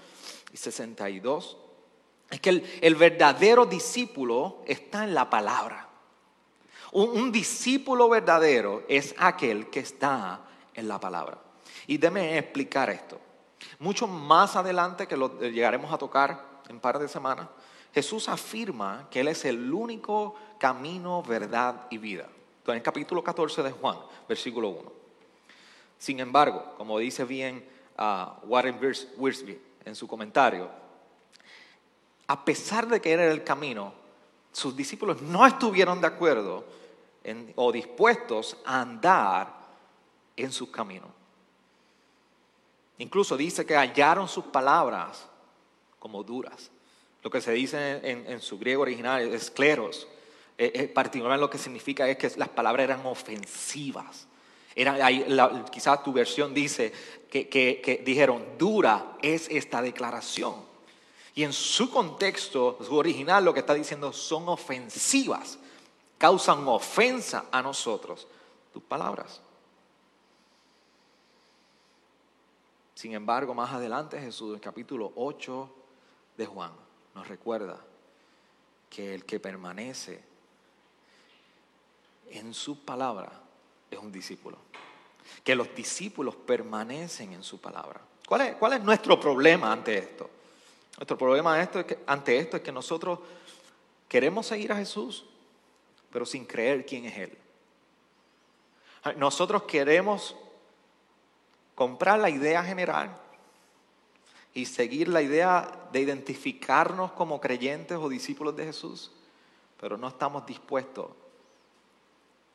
y 0.54 0.58
62 0.58 1.58
es 2.30 2.40
que 2.40 2.64
el, 2.82 2.96
verdadero 2.96 3.66
discípulo 3.66 4.62
está 4.68 5.04
en 5.04 5.16
la 5.16 5.30
palabra. 5.30 5.90
un 6.92 7.32
discípulo 7.32 8.08
verdadero 8.10 8.84
es 8.88 9.16
aquel 9.18 9.72
que 9.72 9.80
está 9.80 10.42
en 10.76 10.88
la 10.88 11.00
palabra. 11.00 11.49
Y 11.90 11.98
déme 11.98 12.38
explicar 12.38 12.88
esto. 12.92 13.20
Mucho 13.80 14.06
más 14.06 14.56
adelante, 14.56 15.08
que 15.08 15.18
lo 15.18 15.40
llegaremos 15.40 15.92
a 15.92 15.98
tocar 15.98 16.62
en 16.68 16.76
un 16.76 16.80
par 16.80 17.00
de 17.00 17.08
semanas, 17.08 17.48
Jesús 17.92 18.30
afirma 18.30 19.08
que 19.10 19.22
Él 19.22 19.28
es 19.28 19.44
el 19.46 19.74
único 19.74 20.36
camino, 20.60 21.24
verdad 21.24 21.88
y 21.90 21.98
vida. 21.98 22.26
Entonces, 22.26 22.68
en 22.68 22.76
el 22.76 22.84
capítulo 22.84 23.24
14 23.24 23.64
de 23.64 23.72
Juan, 23.72 23.98
versículo 24.28 24.70
1. 24.70 24.92
Sin 25.98 26.20
embargo, 26.20 26.76
como 26.78 27.00
dice 27.00 27.26
bien 27.26 27.68
uh, 27.98 28.46
Warren 28.46 28.80
Wiersbe 29.18 29.60
en 29.84 29.96
su 29.96 30.08
comentario, 30.08 30.70
a 32.28 32.46
pesar 32.46 32.88
de 32.88 33.02
que 33.02 33.14
era 33.14 33.26
el 33.32 33.44
camino, 33.44 33.94
sus 34.52 34.76
discípulos 34.76 35.24
no 35.24 35.44
estuvieron 35.44 36.00
de 36.02 36.06
acuerdo 36.06 36.66
o 37.56 37.72
dispuestos 37.72 38.58
a 38.64 38.82
andar 38.82 39.56
en 40.36 40.52
sus 40.52 40.70
caminos. 40.70 41.19
Incluso 43.00 43.36
dice 43.36 43.66
que 43.66 43.76
hallaron 43.76 44.28
sus 44.28 44.46
palabras 44.46 45.26
como 45.98 46.24
duras. 46.24 46.70
Lo 47.24 47.30
que 47.30 47.42
se 47.42 47.52
dice 47.52 48.00
en, 48.04 48.42
su 48.42 48.60
griego 48.60 48.84
original 48.84 49.22
es 49.34 49.50
cleros. 49.50 50.08
Eh, 50.58 50.72
eh, 50.76 50.88
particularmente 50.88 51.42
lo 51.42 51.50
que 51.50 51.58
significa 51.58 52.08
es 52.08 52.18
que 52.18 52.32
las 52.38 52.50
palabras 52.50 52.84
eran 52.84 53.06
ofensivas. 53.06 54.28
quizás 55.72 56.04
tu 56.04 56.14
versión 56.14 56.54
dice 56.54 56.94
que 57.30 58.04
dijeron, 58.06 58.46
dura 58.58 59.18
es 59.22 59.48
esta 59.50 59.82
declaración. 59.82 60.70
Y 61.36 61.44
en 61.44 61.54
su 61.54 61.90
contexto, 61.90 62.78
su 62.84 62.96
original, 62.96 63.46
lo 63.46 63.54
que 63.54 63.62
está 63.62 63.74
diciendo 63.74 64.12
son 64.12 64.50
ofensivas, 64.50 65.58
causan 66.18 66.68
ofensa 66.68 67.46
a 67.50 67.62
nosotros, 67.62 68.28
tus 68.74 68.84
palabras. 68.84 69.42
Sin 73.00 73.14
embargo, 73.14 73.54
más 73.54 73.72
adelante 73.72 74.20
Jesús, 74.20 74.50
en 74.50 74.56
el 74.56 74.60
capítulo 74.60 75.14
8 75.16 75.70
de 76.36 76.46
Juan, 76.46 76.74
nos 77.16 77.30
recuerda 77.30 77.80
que 78.90 79.16
el 79.16 79.24
que 79.24 79.40
permanece 79.40 80.22
en 82.30 82.54
su 82.54 82.84
palabra 82.84 83.32
es 83.90 83.98
un 83.98 84.12
discípulo. 84.12 84.58
Que 85.46 85.56
los 85.56 85.74
discípulos 85.74 86.36
permanecen 86.36 87.32
en 87.32 87.42
su 87.42 87.62
palabra. 87.62 88.02
¿Cuál 88.28 88.42
es, 88.42 88.56
cuál 88.58 88.74
es 88.74 88.84
nuestro 88.84 89.18
problema 89.18 89.72
ante 89.72 89.98
esto? 89.98 90.30
Nuestro 90.98 91.18
problema 91.18 91.58
ante 92.06 92.38
esto 92.38 92.58
es 92.58 92.64
que 92.64 92.72
nosotros 92.74 93.20
queremos 94.10 94.46
seguir 94.46 94.74
a 94.74 94.76
Jesús, 94.76 95.24
pero 96.12 96.26
sin 96.26 96.46
creer 96.46 96.86
quién 96.86 97.06
es 97.06 97.18
Él. 97.18 97.38
Nosotros 99.16 99.64
queremos 99.64 100.36
comprar 101.80 102.20
la 102.20 102.30
idea 102.30 102.62
general 102.62 103.18
y 104.54 104.66
seguir 104.66 105.08
la 105.08 105.22
idea 105.22 105.88
de 105.94 106.02
identificarnos 106.02 107.14
como 107.14 107.40
creyentes 107.40 107.98
o 107.98 108.10
discípulos 108.10 108.54
de 108.58 108.66
Jesús, 108.66 109.14
pero 109.80 109.96
no 109.96 110.10
estamos 110.10 110.46
dispuestos 110.46 111.08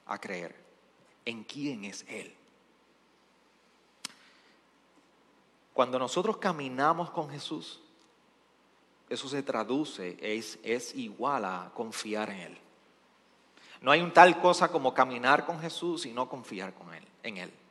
a 0.05 0.19
creer 0.19 0.55
en 1.25 1.43
quién 1.43 1.87
es 1.87 2.05
Él. 2.07 2.35
Cuando 5.73 5.99
nosotros 5.99 6.37
caminamos 6.37 7.09
con 7.09 7.31
Jesús, 7.31 7.81
eso 9.09 9.27
se 9.27 9.43
traduce, 9.43 10.19
es, 10.21 10.59
es 10.63 10.95
igual 10.95 11.47
a 11.47 11.73
confiar 11.75 12.29
en 12.29 12.41
Él. 12.41 12.59
No 13.81 13.91
hay 13.91 14.03
un 14.03 14.13
tal 14.13 14.39
cosa 14.43 14.69
como 14.69 14.93
caminar 14.93 15.47
con 15.47 15.59
Jesús 15.61 16.05
y 16.05 16.13
no 16.13 16.29
confiar 16.29 16.75
con 16.75 16.93
él, 16.93 17.05
en 17.23 17.39
Él. 17.39 17.64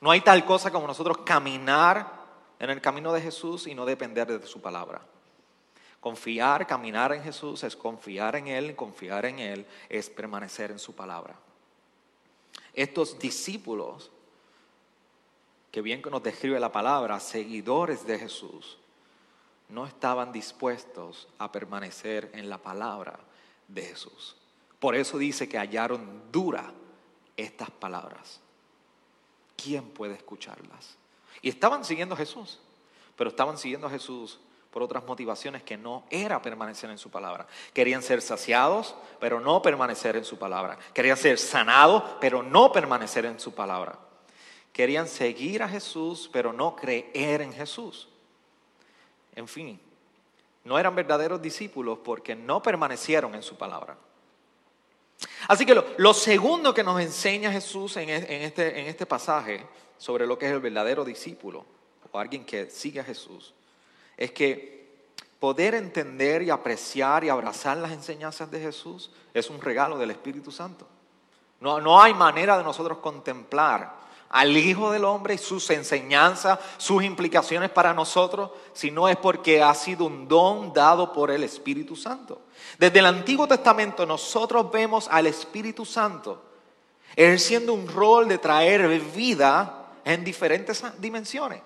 No 0.00 0.10
hay 0.10 0.20
tal 0.20 0.44
cosa 0.44 0.70
como 0.70 0.86
nosotros 0.86 1.18
caminar 1.18 2.22
en 2.58 2.70
el 2.70 2.80
camino 2.80 3.12
de 3.12 3.20
Jesús 3.20 3.66
y 3.66 3.74
no 3.74 3.84
depender 3.84 4.26
de 4.26 4.46
su 4.46 4.60
palabra. 4.60 5.02
Confiar, 6.00 6.66
caminar 6.66 7.12
en 7.12 7.22
Jesús 7.22 7.62
es 7.62 7.76
confiar 7.76 8.36
en 8.36 8.48
Él, 8.48 8.74
confiar 8.74 9.24
en 9.24 9.38
Él 9.38 9.66
es 9.88 10.10
permanecer 10.10 10.72
en 10.72 10.78
su 10.78 10.94
palabra. 10.94 11.36
Estos 12.74 13.18
discípulos, 13.18 14.10
que 15.70 15.80
bien 15.80 16.02
nos 16.10 16.22
describe 16.22 16.58
la 16.58 16.72
palabra, 16.72 17.20
seguidores 17.20 18.04
de 18.06 18.18
Jesús, 18.18 18.78
no 19.68 19.86
estaban 19.86 20.32
dispuestos 20.32 21.28
a 21.38 21.50
permanecer 21.50 22.30
en 22.34 22.50
la 22.50 22.58
palabra 22.58 23.18
de 23.68 23.82
Jesús. 23.82 24.36
Por 24.78 24.94
eso 24.94 25.16
dice 25.16 25.48
que 25.48 25.56
hallaron 25.56 26.30
dura 26.30 26.72
estas 27.36 27.70
palabras. 27.70 28.41
¿Quién 29.62 29.88
puede 29.90 30.14
escucharlas? 30.14 30.96
Y 31.40 31.48
estaban 31.48 31.84
siguiendo 31.84 32.14
a 32.14 32.18
Jesús, 32.18 32.60
pero 33.16 33.30
estaban 33.30 33.58
siguiendo 33.58 33.86
a 33.86 33.90
Jesús 33.90 34.38
por 34.70 34.82
otras 34.82 35.04
motivaciones 35.04 35.62
que 35.62 35.76
no 35.76 36.04
era 36.10 36.40
permanecer 36.40 36.88
en 36.90 36.98
su 36.98 37.10
palabra. 37.10 37.46
Querían 37.74 38.02
ser 38.02 38.22
saciados, 38.22 38.94
pero 39.20 39.38
no 39.38 39.60
permanecer 39.60 40.16
en 40.16 40.24
su 40.24 40.38
palabra. 40.38 40.78
Querían 40.94 41.16
ser 41.16 41.38
sanados, 41.38 42.02
pero 42.20 42.42
no 42.42 42.72
permanecer 42.72 43.26
en 43.26 43.38
su 43.38 43.54
palabra. 43.54 43.98
Querían 44.72 45.06
seguir 45.06 45.62
a 45.62 45.68
Jesús, 45.68 46.30
pero 46.32 46.52
no 46.52 46.74
creer 46.74 47.42
en 47.42 47.52
Jesús. 47.52 48.08
En 49.34 49.46
fin, 49.46 49.78
no 50.64 50.78
eran 50.78 50.94
verdaderos 50.94 51.42
discípulos 51.42 51.98
porque 52.02 52.34
no 52.34 52.62
permanecieron 52.62 53.34
en 53.34 53.42
su 53.42 53.56
palabra. 53.56 53.96
Así 55.48 55.66
que 55.66 55.74
lo, 55.74 56.14
segundo 56.14 56.72
que 56.72 56.84
nos 56.84 57.00
enseña 57.00 57.52
Jesús 57.52 57.96
en, 57.96 58.08
este, 58.10 58.80
en 58.80 58.86
este 58.86 59.06
pasaje, 59.06 59.66
sobre 60.02 60.26
lo 60.26 60.36
que 60.36 60.46
es 60.46 60.52
el 60.52 60.58
verdadero 60.58 61.04
discípulo 61.04 61.64
o 62.10 62.18
alguien 62.18 62.44
que 62.44 62.68
sigue 62.68 62.98
a 62.98 63.04
Jesús 63.04 63.54
es 64.16 64.32
que 64.32 64.82
poder 65.38 65.74
entender 65.74 66.42
y 66.42 66.50
apreciar 66.50 67.22
y 67.22 67.28
abrazar 67.28 67.76
las 67.76 67.92
enseñanzas 67.92 68.50
de 68.50 68.60
Jesús 68.60 69.12
es 69.32 69.48
un 69.48 69.60
regalo 69.60 69.96
del 69.96 70.10
Espíritu 70.10 70.50
Santo. 70.50 70.88
No, 71.60 71.80
no 71.80 72.02
hay 72.02 72.14
manera 72.14 72.58
de 72.58 72.64
nosotros 72.64 72.98
contemplar 72.98 73.94
al 74.32 74.56
Hijo 74.56 74.90
del 74.90 75.04
Hombre 75.04 75.34
y 75.34 75.38
sus 75.38 75.68
enseñanzas, 75.70 76.58
sus 76.78 77.04
implicaciones 77.04 77.70
para 77.70 77.92
nosotros, 77.92 78.50
si 78.72 78.90
no 78.90 79.06
es 79.08 79.16
porque 79.18 79.62
ha 79.62 79.74
sido 79.74 80.06
un 80.06 80.26
don 80.26 80.72
dado 80.72 81.12
por 81.12 81.30
el 81.30 81.44
Espíritu 81.44 81.94
Santo. 81.94 82.40
Desde 82.78 82.98
el 82.98 83.06
Antiguo 83.06 83.46
Testamento 83.46 84.06
nosotros 84.06 84.70
vemos 84.72 85.06
al 85.10 85.26
Espíritu 85.26 85.84
Santo 85.84 86.42
ejerciendo 87.14 87.74
un 87.74 87.86
rol 87.86 88.26
de 88.26 88.38
traer 88.38 88.88
vida 88.98 89.90
en 90.02 90.24
diferentes 90.24 90.82
dimensiones. 90.98 91.60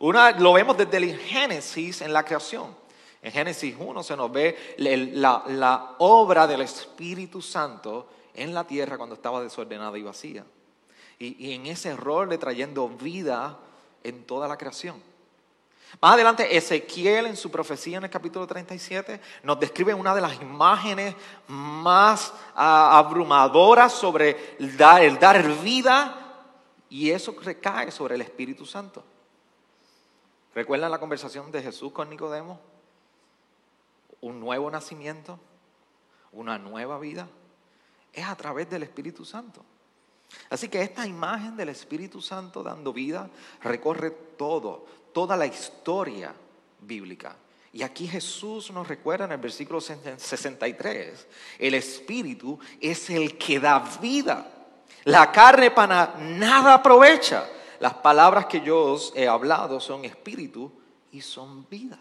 Una 0.00 0.32
lo 0.32 0.52
vemos 0.52 0.76
desde 0.76 0.96
el 0.96 1.16
Génesis 1.16 2.00
en 2.00 2.12
la 2.12 2.24
creación. 2.24 2.76
En 3.22 3.30
Génesis 3.30 3.76
1 3.78 4.02
se 4.02 4.16
nos 4.16 4.32
ve 4.32 4.74
la 4.76 5.94
obra 5.98 6.48
del 6.48 6.62
Espíritu 6.62 7.40
Santo 7.40 8.08
en 8.34 8.52
la 8.52 8.64
tierra 8.64 8.96
cuando 8.98 9.14
estaba 9.14 9.40
desordenada 9.40 9.96
y 9.96 10.02
vacía 10.02 10.44
y, 11.18 11.52
en 11.52 11.66
ese 11.66 11.96
rol 11.96 12.28
de 12.28 12.38
trayendo 12.38 12.88
vida 12.88 13.58
en 14.04 14.24
toda 14.24 14.48
la 14.48 14.56
creación. 14.56 15.02
Más 16.00 16.14
adelante, 16.14 16.56
Ezequiel 16.56 17.26
en 17.26 17.36
su 17.36 17.50
profecía 17.50 17.96
en 17.96 18.04
el 18.04 18.10
capítulo 18.10 18.46
37 18.46 19.20
nos 19.42 19.58
describe 19.58 19.94
una 19.94 20.14
de 20.14 20.20
las 20.20 20.40
imágenes 20.40 21.14
más 21.46 22.32
ah, 22.54 22.98
abrumadoras 22.98 23.92
sobre 23.92 24.56
el 24.58 24.76
dar, 24.76 25.02
el 25.02 25.18
dar 25.18 25.42
vida 25.62 26.28
y 26.90 27.10
eso 27.10 27.34
recae 27.42 27.90
sobre 27.90 28.16
el 28.16 28.20
Espíritu 28.20 28.66
Santo. 28.66 29.02
¿Recuerdan 30.54 30.90
la 30.90 31.00
conversación 31.00 31.50
de 31.50 31.62
Jesús 31.62 31.92
con 31.92 32.10
Nicodemo? 32.10 32.60
Un 34.20 34.40
nuevo 34.40 34.70
nacimiento, 34.70 35.38
una 36.32 36.58
nueva 36.58 36.98
vida, 36.98 37.28
es 38.12 38.26
a 38.26 38.36
través 38.36 38.68
del 38.68 38.82
Espíritu 38.82 39.24
Santo. 39.24 39.64
Así 40.50 40.68
que 40.68 40.82
esta 40.82 41.06
imagen 41.06 41.56
del 41.56 41.70
Espíritu 41.70 42.20
Santo 42.20 42.62
dando 42.62 42.92
vida 42.92 43.28
recorre 43.62 44.10
todo, 44.10 44.86
toda 45.12 45.36
la 45.36 45.46
historia 45.46 46.34
bíblica. 46.80 47.36
Y 47.72 47.82
aquí 47.82 48.06
Jesús 48.08 48.70
nos 48.70 48.88
recuerda 48.88 49.26
en 49.26 49.32
el 49.32 49.38
versículo 49.38 49.80
63, 49.80 51.26
el 51.58 51.74
Espíritu 51.74 52.58
es 52.80 53.10
el 53.10 53.36
que 53.36 53.60
da 53.60 53.78
vida. 54.00 54.46
La 55.04 55.30
carne 55.30 55.70
para 55.70 56.16
nada 56.18 56.74
aprovecha. 56.74 57.48
Las 57.80 57.94
palabras 57.94 58.46
que 58.46 58.60
yo 58.60 58.92
os 58.92 59.12
he 59.14 59.28
hablado 59.28 59.80
son 59.80 60.04
espíritu 60.04 60.72
y 61.12 61.20
son 61.20 61.66
vida. 61.68 61.98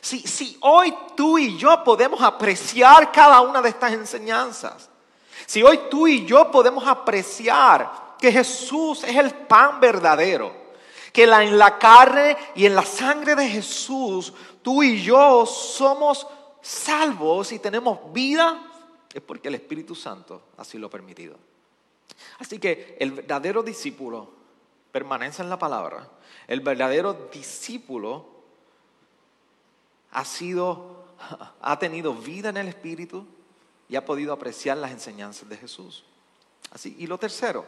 Si, 0.00 0.20
si 0.20 0.56
hoy 0.60 0.94
tú 1.16 1.38
y 1.38 1.56
yo 1.56 1.82
podemos 1.82 2.22
apreciar 2.22 3.10
cada 3.10 3.40
una 3.40 3.60
de 3.60 3.70
estas 3.70 3.92
enseñanzas, 3.92 4.88
si 5.44 5.62
hoy 5.62 5.80
tú 5.90 6.06
y 6.06 6.24
yo 6.24 6.50
podemos 6.50 6.86
apreciar 6.86 8.16
que 8.18 8.32
Jesús 8.32 9.04
es 9.04 9.16
el 9.16 9.32
pan 9.32 9.80
verdadero, 9.80 10.52
que 11.12 11.24
en 11.24 11.58
la 11.58 11.78
carne 11.78 12.36
y 12.54 12.66
en 12.66 12.74
la 12.74 12.84
sangre 12.84 13.34
de 13.34 13.48
Jesús 13.48 14.32
tú 14.62 14.82
y 14.82 15.02
yo 15.02 15.44
somos 15.46 16.26
salvos 16.60 17.52
y 17.52 17.58
tenemos 17.58 18.12
vida, 18.12 18.60
es 19.12 19.22
porque 19.22 19.48
el 19.48 19.54
Espíritu 19.54 19.94
Santo 19.94 20.42
así 20.56 20.78
lo 20.78 20.88
ha 20.88 20.90
permitido. 20.90 21.36
Así 22.38 22.58
que 22.58 22.96
el 22.98 23.12
verdadero 23.12 23.62
discípulo 23.62 24.30
permanece 24.92 25.42
en 25.42 25.50
la 25.50 25.58
palabra. 25.58 26.08
El 26.46 26.60
verdadero 26.60 27.28
discípulo 27.32 28.26
ha 30.12 30.24
sido, 30.24 31.04
ha 31.60 31.78
tenido 31.78 32.14
vida 32.14 32.48
en 32.48 32.56
el 32.56 32.68
Espíritu, 32.68 33.26
y 33.88 33.96
ha 33.96 34.04
podido 34.04 34.32
apreciar 34.32 34.76
las 34.78 34.90
enseñanzas 34.90 35.48
de 35.48 35.56
Jesús. 35.56 36.04
Así, 36.70 36.96
y 36.98 37.06
lo 37.06 37.18
tercero, 37.18 37.64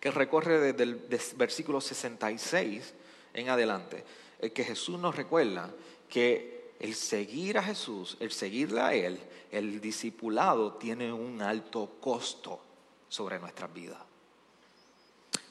que 0.00 0.10
recorre 0.10 0.60
desde 0.60 0.82
el 0.84 0.94
versículo 1.36 1.80
66 1.80 2.94
en 3.34 3.48
adelante, 3.48 4.04
es 4.38 4.52
que 4.52 4.64
Jesús 4.64 4.98
nos 4.98 5.16
recuerda 5.16 5.70
que 6.08 6.72
el 6.78 6.94
seguir 6.94 7.58
a 7.58 7.62
Jesús, 7.62 8.16
el 8.20 8.30
seguirle 8.30 8.80
a 8.80 8.94
Él, 8.94 9.18
el 9.50 9.80
discipulado 9.80 10.74
tiene 10.74 11.12
un 11.12 11.42
alto 11.42 11.96
costo 12.00 12.60
sobre 13.08 13.38
nuestras 13.38 13.72
vidas. 13.72 13.98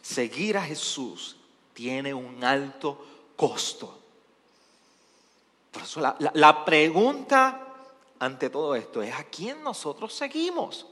Seguir 0.01 0.57
a 0.57 0.61
Jesús 0.61 1.35
tiene 1.73 2.13
un 2.13 2.43
alto 2.43 3.33
costo. 3.35 3.99
La 6.33 6.63
pregunta 6.63 7.66
ante 8.19 8.49
todo 8.49 8.75
esto 8.75 9.01
es 9.01 9.13
a 9.13 9.23
quién 9.23 9.63
nosotros 9.63 10.13
seguimos. 10.13 10.85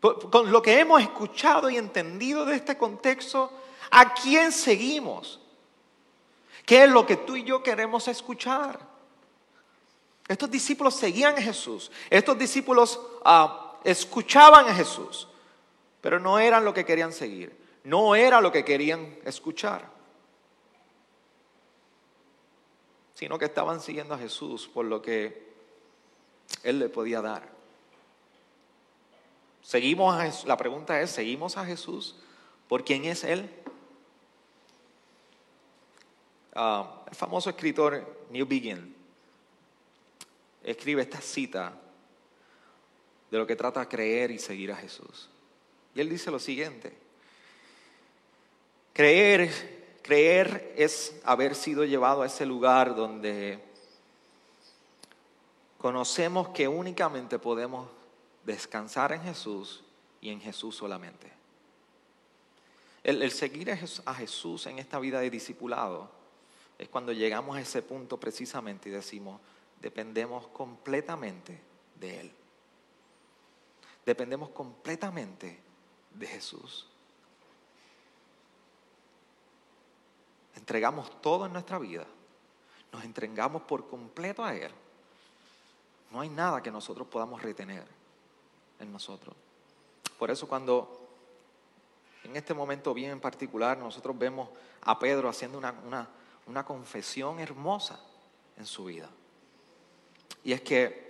Con 0.00 0.52
lo 0.52 0.62
que 0.62 0.78
hemos 0.78 1.02
escuchado 1.02 1.68
y 1.68 1.76
entendido 1.76 2.44
de 2.44 2.56
este 2.56 2.78
contexto, 2.78 3.50
¿a 3.90 4.14
quién 4.14 4.52
seguimos? 4.52 5.40
¿Qué 6.64 6.84
es 6.84 6.90
lo 6.90 7.04
que 7.04 7.16
tú 7.16 7.34
y 7.34 7.44
yo 7.44 7.62
queremos 7.62 8.06
escuchar? 8.06 8.78
Estos 10.28 10.50
discípulos 10.50 10.94
seguían 10.94 11.36
a 11.36 11.42
Jesús, 11.42 11.90
estos 12.10 12.38
discípulos 12.38 13.00
ah, 13.24 13.78
escuchaban 13.82 14.68
a 14.68 14.74
Jesús, 14.74 15.26
pero 16.00 16.20
no 16.20 16.38
eran 16.38 16.64
lo 16.64 16.74
que 16.74 16.84
querían 16.84 17.12
seguir, 17.12 17.56
no 17.84 18.14
era 18.14 18.40
lo 18.40 18.52
que 18.52 18.64
querían 18.64 19.18
escuchar. 19.24 19.97
Sino 23.18 23.36
que 23.36 23.46
estaban 23.46 23.80
siguiendo 23.80 24.14
a 24.14 24.18
Jesús 24.18 24.70
por 24.72 24.84
lo 24.84 25.02
que 25.02 25.42
Él 26.62 26.78
le 26.78 26.88
podía 26.88 27.20
dar. 27.20 27.48
Seguimos 29.60 30.14
a 30.14 30.22
Jesús. 30.22 30.44
La 30.44 30.56
pregunta 30.56 31.00
es, 31.00 31.10
¿seguimos 31.10 31.56
a 31.56 31.64
Jesús 31.64 32.14
por 32.68 32.84
quién 32.84 33.06
es 33.06 33.24
Él? 33.24 33.50
Ah, 36.54 37.02
el 37.10 37.16
famoso 37.16 37.50
escritor 37.50 38.26
New 38.30 38.46
Begin 38.46 38.94
escribe 40.62 41.02
esta 41.02 41.20
cita 41.20 41.72
de 43.32 43.36
lo 43.36 43.48
que 43.48 43.56
trata 43.56 43.88
creer 43.88 44.30
y 44.30 44.38
seguir 44.38 44.70
a 44.70 44.76
Jesús. 44.76 45.28
Y 45.92 46.00
él 46.00 46.08
dice 46.08 46.30
lo 46.30 46.38
siguiente, 46.38 46.96
creer 48.92 49.77
Creer 50.08 50.72
es 50.74 51.20
haber 51.22 51.54
sido 51.54 51.84
llevado 51.84 52.22
a 52.22 52.26
ese 52.26 52.46
lugar 52.46 52.96
donde 52.96 53.62
conocemos 55.76 56.48
que 56.48 56.66
únicamente 56.66 57.38
podemos 57.38 57.90
descansar 58.42 59.12
en 59.12 59.20
Jesús 59.20 59.84
y 60.22 60.30
en 60.30 60.40
Jesús 60.40 60.74
solamente. 60.76 61.30
El, 63.04 63.30
seguir 63.30 63.70
a 63.70 64.14
Jesús 64.14 64.64
en 64.64 64.78
esta 64.78 64.98
vida 64.98 65.20
de 65.20 65.28
discipulado 65.28 66.08
es 66.78 66.88
cuando 66.88 67.12
llegamos 67.12 67.58
a 67.58 67.60
ese 67.60 67.82
punto 67.82 68.18
precisamente 68.18 68.88
y 68.88 68.92
decimos, 68.92 69.38
dependemos 69.78 70.46
completamente 70.46 71.60
de 72.00 72.20
Él. 72.20 72.32
Dependemos 74.06 74.48
completamente 74.48 75.60
de 76.14 76.26
Jesús. 76.26 76.86
Entregamos 80.58 81.20
todo 81.20 81.46
en 81.46 81.52
nuestra 81.52 81.78
vida, 81.78 82.06
nos 82.92 83.04
entregamos 83.04 83.62
por 83.62 83.88
completo 83.88 84.44
a 84.44 84.54
Él, 84.54 84.70
no 86.10 86.20
hay 86.20 86.28
nada 86.28 86.62
que 86.62 86.70
nosotros 86.70 87.06
podamos 87.06 87.42
retener 87.42 87.84
en 88.78 88.92
nosotros. 88.92 89.34
Por 90.18 90.30
eso 90.30 90.48
cuando 90.48 91.08
en 92.24 92.36
este 92.36 92.54
momento 92.54 92.92
bien 92.92 93.10
en 93.10 93.20
particular 93.20 93.78
nosotros 93.78 94.18
vemos 94.18 94.48
a 94.82 94.98
Pedro 94.98 95.28
haciendo 95.28 95.58
una, 95.58 96.08
una 96.46 96.64
confesión 96.64 97.38
hermosa 97.38 98.00
en 98.56 98.66
su 98.66 98.86
vida. 98.86 99.08
Y 100.42 100.52
es 100.52 100.60
que 100.62 101.08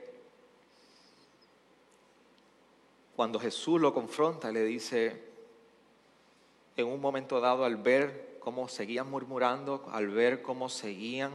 cuando 3.17 3.41
Jesús 3.41 3.81
lo 3.81 3.93
confronta, 3.93 4.53
le 4.53 4.63
dice, 4.65 5.25
en 6.77 6.87
un 6.87 7.01
momento 7.01 7.41
dado 7.41 7.65
al 7.65 7.77
ver 7.77 8.38
cómo 8.49 8.67
seguían 8.67 9.11
murmurando, 9.11 9.87
al 9.93 10.09
ver 10.09 10.41
cómo 10.41 10.71
seguían 10.71 11.31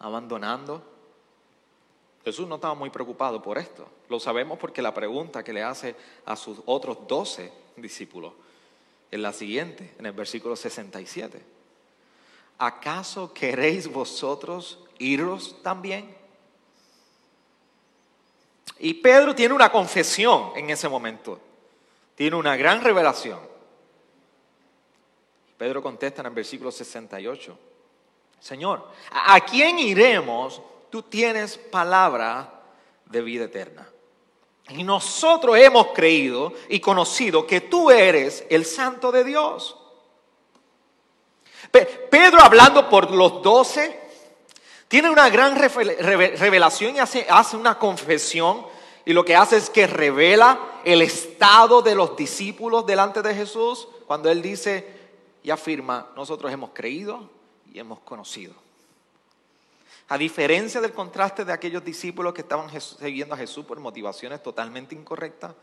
abandonando. 0.00 0.82
Jesús 2.24 2.48
no 2.48 2.56
estaba 2.56 2.74
muy 2.74 2.90
preocupado 2.90 3.40
por 3.40 3.58
esto. 3.58 3.86
Lo 4.08 4.18
sabemos 4.18 4.58
porque 4.58 4.82
la 4.82 4.92
pregunta 4.92 5.44
que 5.44 5.52
le 5.52 5.62
hace 5.62 5.94
a 6.24 6.34
sus 6.34 6.58
otros 6.66 7.06
doce 7.06 7.52
discípulos 7.76 8.32
es 9.08 9.20
la 9.20 9.32
siguiente, 9.32 9.94
en 10.00 10.06
el 10.06 10.10
versículo 10.10 10.56
67. 10.56 11.40
¿Acaso 12.58 13.32
queréis 13.32 13.86
vosotros 13.86 14.80
iros 14.98 15.62
también? 15.62 16.12
Y 18.80 18.94
Pedro 18.94 19.32
tiene 19.32 19.54
una 19.54 19.70
confesión 19.70 20.50
en 20.56 20.70
ese 20.70 20.88
momento. 20.88 21.38
tiene 22.16 22.34
una 22.34 22.56
gran 22.56 22.82
revelación. 22.82 23.38
Pedro 25.56 25.82
contesta 25.82 26.20
en 26.20 26.26
el 26.26 26.34
versículo 26.34 26.70
68, 26.70 27.58
Señor, 28.40 28.88
¿a 29.10 29.40
quién 29.40 29.78
iremos? 29.78 30.60
Tú 30.90 31.02
tienes 31.02 31.56
palabra 31.56 32.62
de 33.06 33.22
vida 33.22 33.44
eterna. 33.44 33.88
Y 34.68 34.82
nosotros 34.82 35.56
hemos 35.58 35.88
creído 35.88 36.52
y 36.68 36.80
conocido 36.80 37.46
que 37.46 37.62
tú 37.62 37.90
eres 37.90 38.44
el 38.50 38.64
santo 38.64 39.12
de 39.12 39.24
Dios. 39.24 39.76
Pedro 41.70 42.40
hablando 42.40 42.88
por 42.88 43.10
los 43.10 43.42
doce, 43.42 43.98
tiene 44.88 45.10
una 45.10 45.28
gran 45.30 45.56
revelación 45.56 46.96
y 46.96 46.98
hace, 46.98 47.26
hace 47.28 47.56
una 47.56 47.78
confesión 47.78 48.66
y 49.04 49.12
lo 49.12 49.24
que 49.24 49.36
hace 49.36 49.56
es 49.56 49.70
que 49.70 49.86
revela 49.86 50.58
el 50.84 51.02
estado 51.02 51.82
de 51.82 51.94
los 51.94 52.16
discípulos 52.16 52.86
delante 52.86 53.22
de 53.22 53.34
Jesús 53.34 53.88
cuando 54.06 54.30
él 54.30 54.42
dice 54.42 54.95
y 55.46 55.50
afirma, 55.52 56.10
nosotros 56.16 56.52
hemos 56.52 56.70
creído 56.70 57.30
y 57.72 57.78
hemos 57.78 58.00
conocido. 58.00 58.52
A 60.08 60.18
diferencia 60.18 60.80
del 60.80 60.92
contraste 60.92 61.44
de 61.44 61.52
aquellos 61.52 61.84
discípulos 61.84 62.34
que 62.34 62.40
estaban 62.40 62.68
siguiendo 62.80 63.32
a 63.32 63.38
Jesús 63.38 63.64
por 63.64 63.78
motivaciones 63.78 64.42
totalmente 64.42 64.96
incorrectas, 64.96 65.54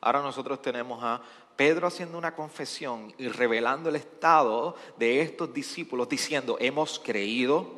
ahora 0.00 0.22
nosotros 0.22 0.62
tenemos 0.62 1.02
a 1.02 1.20
Pedro 1.56 1.88
haciendo 1.88 2.18
una 2.18 2.36
confesión 2.36 3.12
y 3.18 3.26
revelando 3.26 3.88
el 3.88 3.96
estado 3.96 4.76
de 4.96 5.22
estos 5.22 5.52
discípulos, 5.52 6.08
diciendo, 6.08 6.56
hemos 6.60 7.00
creído 7.00 7.68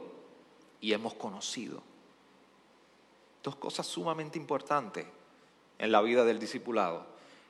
y 0.83 0.93
hemos 0.93 1.15
conocido. 1.15 1.83
Dos 3.43 3.57
cosas 3.57 3.87
sumamente 3.87 4.39
importantes 4.39 5.07
en 5.79 5.91
la 5.91 6.03
vida 6.03 6.27
del 6.27 6.39
discipulado, 6.39 7.07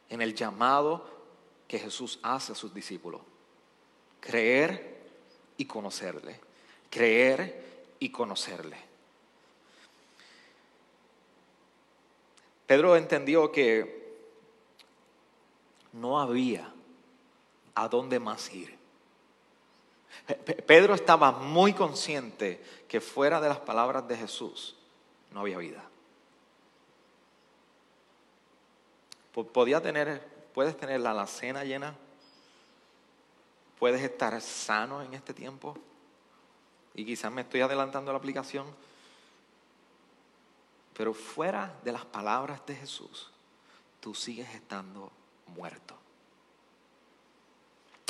en 0.09 0.23
el 0.23 0.37
llamado 0.37 1.05
que 1.67 1.81
Jesús 1.81 2.21
hace 2.23 2.53
a 2.53 2.55
sus 2.55 2.73
discípulos. 2.73 3.21
Creer 4.25 5.03
y 5.59 5.67
conocerle. 5.67 6.41
Creer 6.89 7.63
y 7.99 8.09
conocerle. 8.09 8.79
Pedro 12.67 12.97
entendió 12.97 13.53
que 13.53 14.17
no 15.93 16.19
había 16.19 16.73
a 17.75 17.89
dónde 17.89 18.19
más 18.19 18.51
ir. 18.55 18.79
Pedro 20.67 20.95
estaba 20.95 21.33
muy 21.33 21.75
consciente 21.75 22.65
que 22.89 23.03
fuera 23.03 23.43
de 23.43 23.49
las 23.51 23.59
palabras 23.59 24.09
de 24.09 24.17
Jesús 24.17 24.75
no 25.33 25.41
había 25.41 25.59
vida. 25.59 25.85
Podía 29.53 29.83
tener, 29.83 30.27
puedes 30.55 30.79
tener 30.79 31.01
la 31.01 31.11
alacena 31.11 31.65
llena, 31.65 31.95
puedes 33.79 34.03
estar 34.03 34.41
sano 34.41 35.03
en 35.03 35.15
este 35.15 35.35
tiempo, 35.35 35.77
y 36.95 37.05
quizás 37.05 37.33
me 37.33 37.43
estoy 37.43 37.61
adelantando 37.61 38.13
la 38.13 38.19
aplicación, 38.19 38.67
pero 40.97 41.13
fuera 41.13 41.75
de 41.83 41.93
las 41.93 42.05
palabras 42.05 42.65
de 42.67 42.77
Jesús, 42.77 43.31
tú 44.01 44.15
sigues 44.15 44.55
estando 44.55 45.11
muerto. 45.49 45.97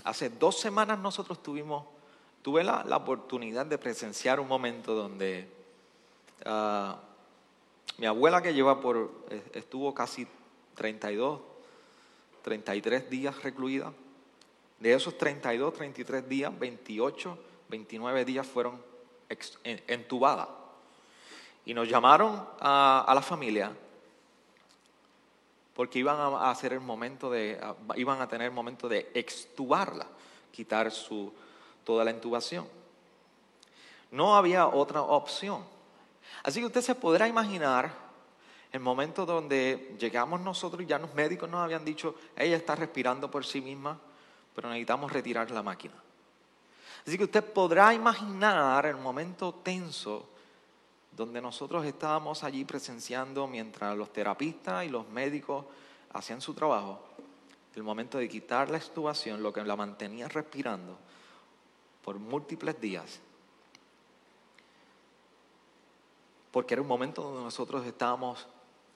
Hace 0.05 0.29
dos 0.29 0.61
semanas 0.61 0.99
nosotros 0.99 1.43
tuvimos, 1.43 1.87
tuve 2.43 2.63
la, 2.63 2.85
oportunidad 2.95 3.65
de 3.65 3.79
presenciar 3.79 4.39
un 4.39 4.49
momento 4.49 4.95
donde 4.95 5.49
ah, 6.45 7.01
mi 7.97 8.05
abuela 8.05 8.43
que 8.43 8.53
lleva 8.53 8.81
por, 8.81 9.11
estuvo 9.55 9.95
casi 9.95 10.27
32, 10.75 11.41
33 12.43 13.09
días 13.09 13.43
recluida, 13.43 13.95
de 14.85 14.93
esos 14.93 15.17
32, 15.17 15.73
33 15.73 16.29
días, 16.29 16.59
28 16.59 17.39
29 17.71 18.25
días 18.27 18.47
fueron 18.47 18.79
entubadas. 19.65 20.47
Y 21.65 21.73
nos 21.73 21.89
llamaron 21.89 22.47
a, 22.61 23.11
la 23.15 23.23
familia 23.23 23.73
porque 25.73 26.01
iban 26.01 26.19
a 26.19 26.51
hacer 26.51 26.75
el 26.75 26.81
momento 26.81 27.31
de, 27.31 27.59
iban 27.97 28.21
a 28.21 28.29
tener 28.29 28.49
el 28.49 28.53
momento 28.53 28.87
de 28.87 29.11
extubarla, 29.15 30.07
quitar 30.53 30.91
su, 30.91 31.33
toda 31.83 32.05
la 32.05 32.11
intubación. 32.11 32.69
No 34.11 34.37
había 34.37 34.67
otra 34.67 35.01
opción. 35.01 35.65
Así 36.43 36.61
que 36.61 36.67
usted 36.67 36.83
se 36.83 36.95
podrá 36.95 37.27
imaginar 37.27 37.91
el 38.71 38.81
momento 38.81 39.25
donde 39.25 39.97
llegamos 39.99 40.43
nosotros 40.43 40.83
y 40.83 40.87
ya 40.87 40.99
los 40.99 41.15
médicos 41.15 41.49
nos 41.49 41.63
habían 41.63 41.87
dicho, 41.87 42.17
ella 42.37 42.57
está 42.59 42.77
respirando 42.77 43.31
por 43.31 43.47
sí 43.47 43.63
misma, 43.63 43.99
pero 44.55 44.69
necesitamos 44.69 45.13
retirar 45.13 45.51
la 45.51 45.63
máquina. 45.63 45.95
Así 47.07 47.19
que 47.19 47.25
usted 47.25 47.45
podrá 47.45 47.93
imaginar 47.93 48.87
el 48.87 48.97
momento 48.97 49.53
tenso 49.55 50.29
donde 51.17 51.41
nosotros 51.41 51.85
estábamos 51.85 52.43
allí 52.43 52.65
presenciando 52.65 53.47
mientras 53.47 53.97
los 53.97 54.13
terapistas 54.13 54.85
y 54.85 54.89
los 54.89 55.09
médicos 55.09 55.65
hacían 56.13 56.41
su 56.41 56.55
trabajo, 56.55 57.01
el 57.75 57.83
momento 57.83 58.19
de 58.19 58.29
quitar 58.29 58.71
la 58.71 58.79
extubación, 58.79 59.43
lo 59.43 59.53
que 59.53 59.63
la 59.63 59.77
mantenía 59.77 60.29
respirando 60.29 60.97
por 62.05 62.19
múltiples 62.19 62.81
días. 62.81 63.21
Porque 66.51 66.75
era 66.75 66.83
un 66.83 66.89
momento 66.89 67.23
donde 67.23 67.43
nosotros 67.43 67.85
estábamos 67.85 68.47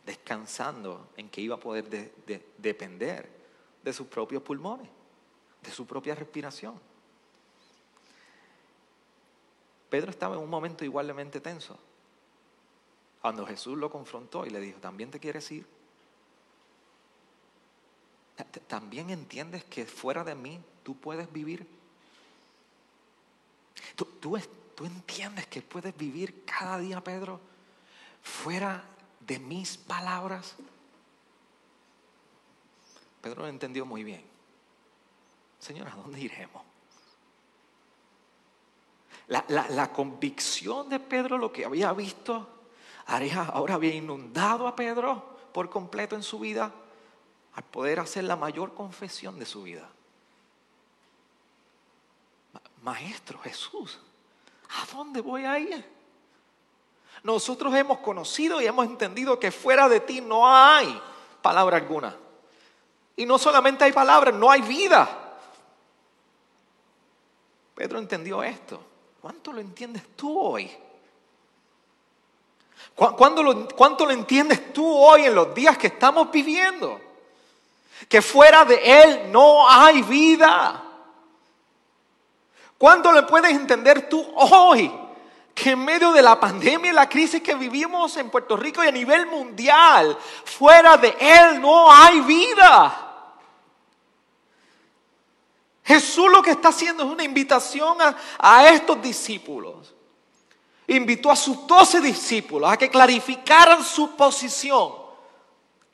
descansando 0.07 1.09
en 1.17 1.29
que 1.29 1.41
iba 1.41 1.57
a 1.57 1.61
poder 1.61 2.13
depender 2.57 3.29
de 3.83 3.93
sus 3.93 4.07
propios 4.07 4.43
pulmones, 4.43 4.89
de 5.63 5.71
su 5.71 5.87
propia 5.87 6.15
respiración. 6.15 6.79
Pedro 9.91 10.11
estaba 10.11 10.37
en 10.37 10.43
un 10.43 10.51
momento 10.51 10.85
igualmente 10.85 11.41
tenso. 11.41 11.79
Cuando 13.21 13.47
Jesús 13.47 13.77
lo 13.77 13.91
confrontó 13.91 14.47
y 14.47 14.51
le 14.51 14.61
dijo, 14.61 14.79
¿también 14.81 15.11
te 15.11 15.19
quieres 15.19 15.51
ir? 15.51 15.67
¿También 18.69 19.11
entiendes 19.11 19.65
que 19.65 19.85
fuera 19.85 20.23
de 20.23 20.35
mí 20.35 20.61
tú 20.85 20.97
puedes 20.97 21.33
vivir? 21.33 21.67
¿Tú, 23.97 24.05
tú 24.05 24.85
entiendes 24.85 25.47
que 25.49 25.63
puedes 25.63 25.97
vivir 25.97 26.45
cada 26.45 26.79
día, 26.79 27.03
Pedro, 27.03 27.41
fuera 28.23 28.85
de 29.21 29.41
mis 29.41 29.77
palabras? 29.77 30.55
Pedro 33.21 33.43
lo 33.43 33.49
entendió 33.49 33.85
muy 33.85 34.05
bien. 34.05 34.28
Señor, 35.59 35.89
¿a 35.89 35.95
dónde 35.95 36.21
iremos? 36.21 36.63
La, 39.29 39.93
convicción 39.93 40.89
de 40.89 40.99
Pedro, 40.99 41.37
lo 41.37 41.53
que 41.53 41.65
había 41.65 41.93
visto, 41.93 42.49
ahora 43.07 43.75
había 43.75 43.95
inundado 43.95 44.67
a 44.67 44.75
Pedro 44.75 45.39
por 45.53 45.69
completo 45.69 46.17
en 46.17 46.23
su 46.23 46.39
vida, 46.39 46.73
al 47.55 47.65
poder 47.65 48.01
hacer 48.01 48.25
la 48.25 48.37
mayor 48.37 48.73
confesión 48.73 49.39
de 49.39 49.45
su 49.45 49.65
vida. 49.65 49.87
Maestro 52.83 53.39
Jesús, 53.41 53.99
¿a 54.71 54.97
dónde 54.97 55.21
voy 55.21 55.45
a 55.45 55.59
ir? 55.59 55.85
Nosotros 57.23 57.75
hemos 57.75 57.99
conocido 57.99 58.63
y 58.63 58.67
hemos 58.67 58.87
entendido 58.87 59.39
que 59.39 59.51
fuera 59.51 59.89
de 59.89 60.01
ti 60.01 60.21
no 60.21 60.49
hay 60.49 60.99
palabra 61.43 61.77
alguna. 61.77 62.17
Y 63.17 63.27
no 63.27 63.37
solamente 63.37 63.85
hay 63.85 63.93
palabra, 63.93 64.31
no 64.31 64.51
hay 64.51 64.63
vida. 64.63 65.28
Pedro 67.79 68.01
entendió 68.01 68.43
esto. 68.43 68.81
¿Cuánto 69.23 69.53
lo 69.53 69.61
entiendes 69.61 70.03
tú 70.17 70.37
hoy? 70.37 70.69
¿Cuánto 72.93 73.41
lo, 73.41 73.69
¿Cuánto 73.69 74.05
lo 74.05 74.11
entiendes 74.11 74.73
tú 74.73 74.85
hoy 74.85 75.27
en 75.27 75.35
los 75.37 75.55
días 75.55 75.79
que 75.79 75.87
estamos 75.87 76.29
viviendo? 76.33 77.01
Que 78.09 78.21
fuera 78.21 78.65
de 78.65 78.81
Él 78.83 79.31
no 79.31 79.71
hay 79.71 80.03
vida. 80.03 80.83
¿Cuánto 82.77 83.13
le 83.13 83.23
puedes 83.23 83.53
entender 83.53 84.09
tú 84.09 84.27
hoy? 84.35 84.93
Que 85.55 85.71
en 85.71 85.85
medio 85.85 86.11
de 86.11 86.23
la 86.23 86.41
pandemia 86.41 86.91
y 86.91 86.95
la 86.95 87.09
crisis 87.09 87.41
que 87.41 87.55
vivimos 87.55 88.17
en 88.17 88.29
Puerto 88.29 88.57
Rico 88.57 88.83
y 88.83 88.89
a 88.89 88.93
nivel 88.93 89.27
mundial, 89.27 90.19
fuera 90.45 90.97
de 90.97 91.17
Él 91.21 91.61
no 91.61 91.93
hay 91.93 92.23
vida. 92.23 93.08
Jesús 95.89 96.31
lo 96.31 96.43
que 96.43 96.51
está 96.51 96.69
haciendo 96.69 97.03
es 97.03 97.09
una 97.11 97.25
invitación 97.25 97.97
a, 98.39 98.69
estos 98.69 99.01
discípulos. 99.01 99.95
Invitó 100.87 101.31
a 101.31 101.37
sus 101.37 101.67
doce 101.67 101.99
discípulos 101.99 102.71
a 102.71 102.77
que 102.77 102.91
clarificaran 102.91 103.83
su 103.83 104.15
posición 104.15 104.93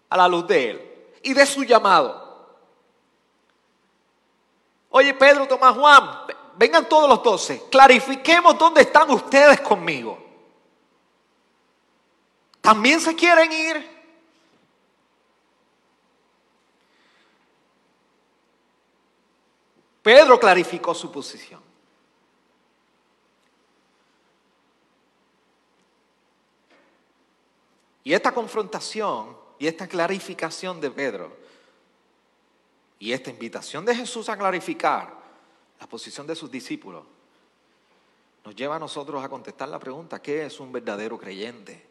a 0.08 0.16
la 0.16 0.26
luz 0.26 0.48
de 0.48 0.70
Él 0.70 1.06
y 1.22 1.32
de 1.32 1.46
su 1.46 1.62
llamado. 1.62 2.58
Oye, 4.90 5.14
Pedro, 5.14 5.46
Tomás, 5.46 5.76
Juan, 5.76 6.10
vengan 6.56 6.88
todos 6.88 7.08
los 7.08 7.22
doce, 7.22 7.62
clarifiquemos 7.70 8.58
dónde 8.58 8.80
están 8.80 9.08
ustedes 9.12 9.60
conmigo. 9.60 10.18
¿También 12.60 13.00
se 13.00 13.14
quieren 13.14 13.52
ir? 13.52 13.93
Pedro 20.04 20.38
clarificó 20.38 20.94
su 20.94 21.10
posición. 21.10 21.62
Y 28.04 28.12
esta 28.12 28.30
confrontación 28.30 29.34
y 29.58 29.66
esta 29.66 29.88
clarificación 29.88 30.78
de 30.78 30.90
Pedro 30.90 31.34
y 32.98 33.14
esta 33.14 33.30
invitación 33.30 33.86
de 33.86 33.96
Jesús 33.96 34.28
a 34.28 34.36
clarificar 34.36 35.10
la 35.80 35.86
posición 35.86 36.26
de 36.26 36.36
sus 36.36 36.50
discípulos 36.50 37.06
nos 38.44 38.54
lleva 38.54 38.76
a 38.76 38.78
nosotros 38.78 39.24
a 39.24 39.28
contestar 39.30 39.70
la 39.70 39.78
pregunta, 39.78 40.20
¿qué 40.20 40.44
es 40.44 40.60
un 40.60 40.70
verdadero 40.70 41.16
creyente? 41.16 41.82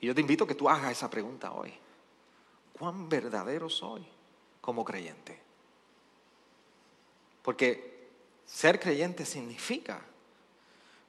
Y 0.00 0.06
yo 0.06 0.14
te 0.14 0.22
invito 0.22 0.44
a 0.44 0.48
que 0.48 0.54
tú 0.54 0.66
hagas 0.66 0.92
esa 0.92 1.10
pregunta 1.10 1.52
hoy. 1.52 1.74
¿Cuán 2.72 3.06
verdadero 3.06 3.68
soy 3.68 4.02
como 4.62 4.82
creyente? 4.82 5.49
Porque 7.42 8.08
ser 8.46 8.78
creyente 8.78 9.24
significa 9.24 10.00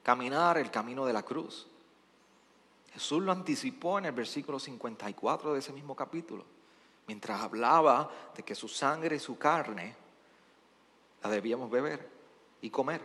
caminar 0.02 0.58
el 0.58 0.70
camino 0.70 1.04
de 1.06 1.12
la 1.12 1.22
cruz. 1.22 1.66
Jesús 2.92 3.22
lo 3.22 3.32
anticipó 3.32 3.98
en 3.98 4.06
el 4.06 4.12
versículo 4.12 4.58
54 4.58 5.54
de 5.54 5.58
ese 5.58 5.72
mismo 5.72 5.96
capítulo, 5.96 6.44
mientras 7.06 7.40
hablaba 7.40 8.10
de 8.36 8.42
que 8.42 8.54
su 8.54 8.68
sangre 8.68 9.16
y 9.16 9.20
su 9.20 9.38
carne 9.38 9.94
la 11.22 11.30
debíamos 11.30 11.70
beber 11.70 12.08
y 12.60 12.70
comer. 12.70 13.00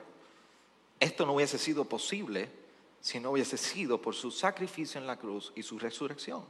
Esto 0.99 1.25
no 1.25 1.33
hubiese 1.33 1.57
sido 1.57 1.85
posible 1.85 2.49
si 2.99 3.19
no 3.19 3.31
hubiese 3.31 3.57
sido 3.57 4.01
por 4.01 4.15
su 4.15 4.31
sacrificio 4.31 4.99
en 4.99 5.07
la 5.07 5.17
cruz 5.17 5.53
y 5.55 5.63
su 5.63 5.79
resurrección. 5.79 6.43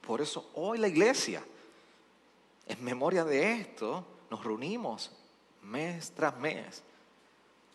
Por 0.00 0.20
eso 0.20 0.50
hoy 0.54 0.78
la 0.78 0.88
iglesia, 0.88 1.44
en 2.66 2.82
memoria 2.82 3.24
de 3.24 3.52
esto, 3.52 4.04
nos 4.30 4.42
reunimos 4.42 5.10
mes 5.62 6.10
tras 6.12 6.36
mes 6.38 6.82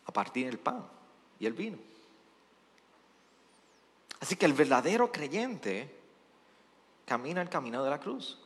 a 0.05 0.11
partir 0.11 0.45
del 0.45 0.59
pan 0.59 0.85
y 1.39 1.45
el 1.45 1.53
vino. 1.53 1.77
Así 4.19 4.35
que 4.35 4.45
el 4.45 4.53
verdadero 4.53 5.11
creyente 5.11 5.93
camina 7.05 7.41
el 7.41 7.49
camino 7.49 7.83
de 7.83 7.89
la 7.89 7.99
cruz. 7.99 8.39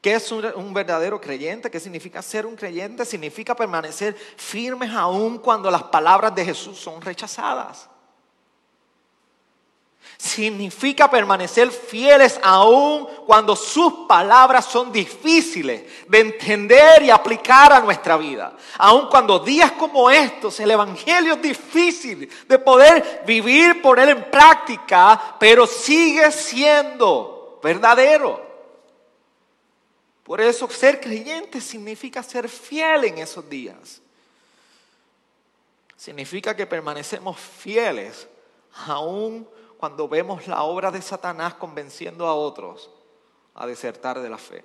¿Qué 0.00 0.14
es 0.14 0.30
un, 0.30 0.72
verdadero 0.72 1.20
creyente? 1.20 1.70
¿Qué 1.70 1.80
significa 1.80 2.22
ser 2.22 2.46
un 2.46 2.54
creyente? 2.54 3.04
Significa 3.04 3.54
permanecer 3.54 4.14
firmes 4.14 4.90
aún 4.90 5.38
cuando 5.38 5.70
las 5.70 5.82
palabras 5.84 6.34
de 6.34 6.44
Jesús 6.44 6.78
son 6.78 7.00
rechazadas. 7.00 7.88
Significa 10.18 11.08
permanecer 11.08 11.70
fieles 11.70 12.40
aún 12.42 13.06
cuando 13.24 13.54
sus 13.54 14.06
palabras 14.08 14.64
son 14.64 14.90
difíciles 14.90 15.84
de 16.08 16.18
entender 16.18 17.04
y 17.04 17.10
aplicar 17.10 17.72
a 17.72 17.80
nuestra 17.80 18.16
vida. 18.16 18.56
Aún 18.78 19.08
cuando 19.08 19.38
días 19.38 19.72
como 19.72 20.10
estos, 20.10 20.58
el 20.58 20.72
Evangelio 20.72 21.34
es 21.34 21.42
difícil 21.42 22.28
de 22.48 22.58
poder 22.58 23.22
vivir, 23.26 23.80
poner 23.80 24.08
en 24.08 24.24
práctica, 24.24 25.36
pero 25.38 25.68
sigue 25.68 26.32
siendo 26.32 27.60
verdadero. 27.62 28.44
Por 30.24 30.40
eso 30.40 30.68
ser 30.68 31.00
creyente 31.00 31.60
significa 31.60 32.24
ser 32.24 32.48
fiel 32.48 33.04
en 33.04 33.18
esos 33.18 33.48
días. 33.48 34.02
Significa 35.96 36.56
que 36.56 36.66
permanecemos 36.66 37.38
fieles 37.38 38.26
aún 38.86 39.48
cuando 39.78 40.08
vemos 40.08 40.48
la 40.48 40.64
obra 40.64 40.90
de 40.90 41.00
Satanás 41.00 41.54
convenciendo 41.54 42.26
a 42.26 42.34
otros 42.34 42.90
a 43.54 43.66
desertar 43.66 44.20
de 44.20 44.28
la 44.28 44.36
fe. 44.36 44.64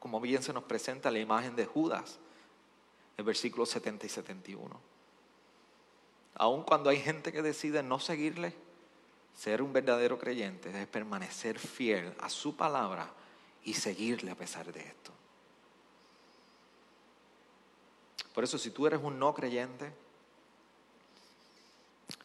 Como 0.00 0.20
bien 0.20 0.42
se 0.42 0.52
nos 0.52 0.64
presenta 0.64 1.10
la 1.10 1.20
imagen 1.20 1.54
de 1.54 1.66
Judas 1.66 2.18
en 3.16 3.24
versículos 3.24 3.70
70 3.70 4.06
y 4.06 4.08
71. 4.08 4.80
Aun 6.34 6.64
cuando 6.64 6.90
hay 6.90 6.98
gente 7.00 7.32
que 7.32 7.42
decide 7.42 7.82
no 7.82 8.00
seguirle, 8.00 8.54
ser 9.36 9.62
un 9.62 9.72
verdadero 9.72 10.18
creyente 10.18 10.70
es 10.70 10.88
permanecer 10.88 11.58
fiel 11.58 12.12
a 12.20 12.28
su 12.28 12.56
palabra 12.56 13.08
y 13.64 13.74
seguirle 13.74 14.32
a 14.32 14.36
pesar 14.36 14.72
de 14.72 14.80
esto. 14.80 15.12
Por 18.34 18.42
eso 18.42 18.58
si 18.58 18.70
tú 18.70 18.86
eres 18.86 19.00
un 19.00 19.18
no 19.18 19.32
creyente, 19.32 19.92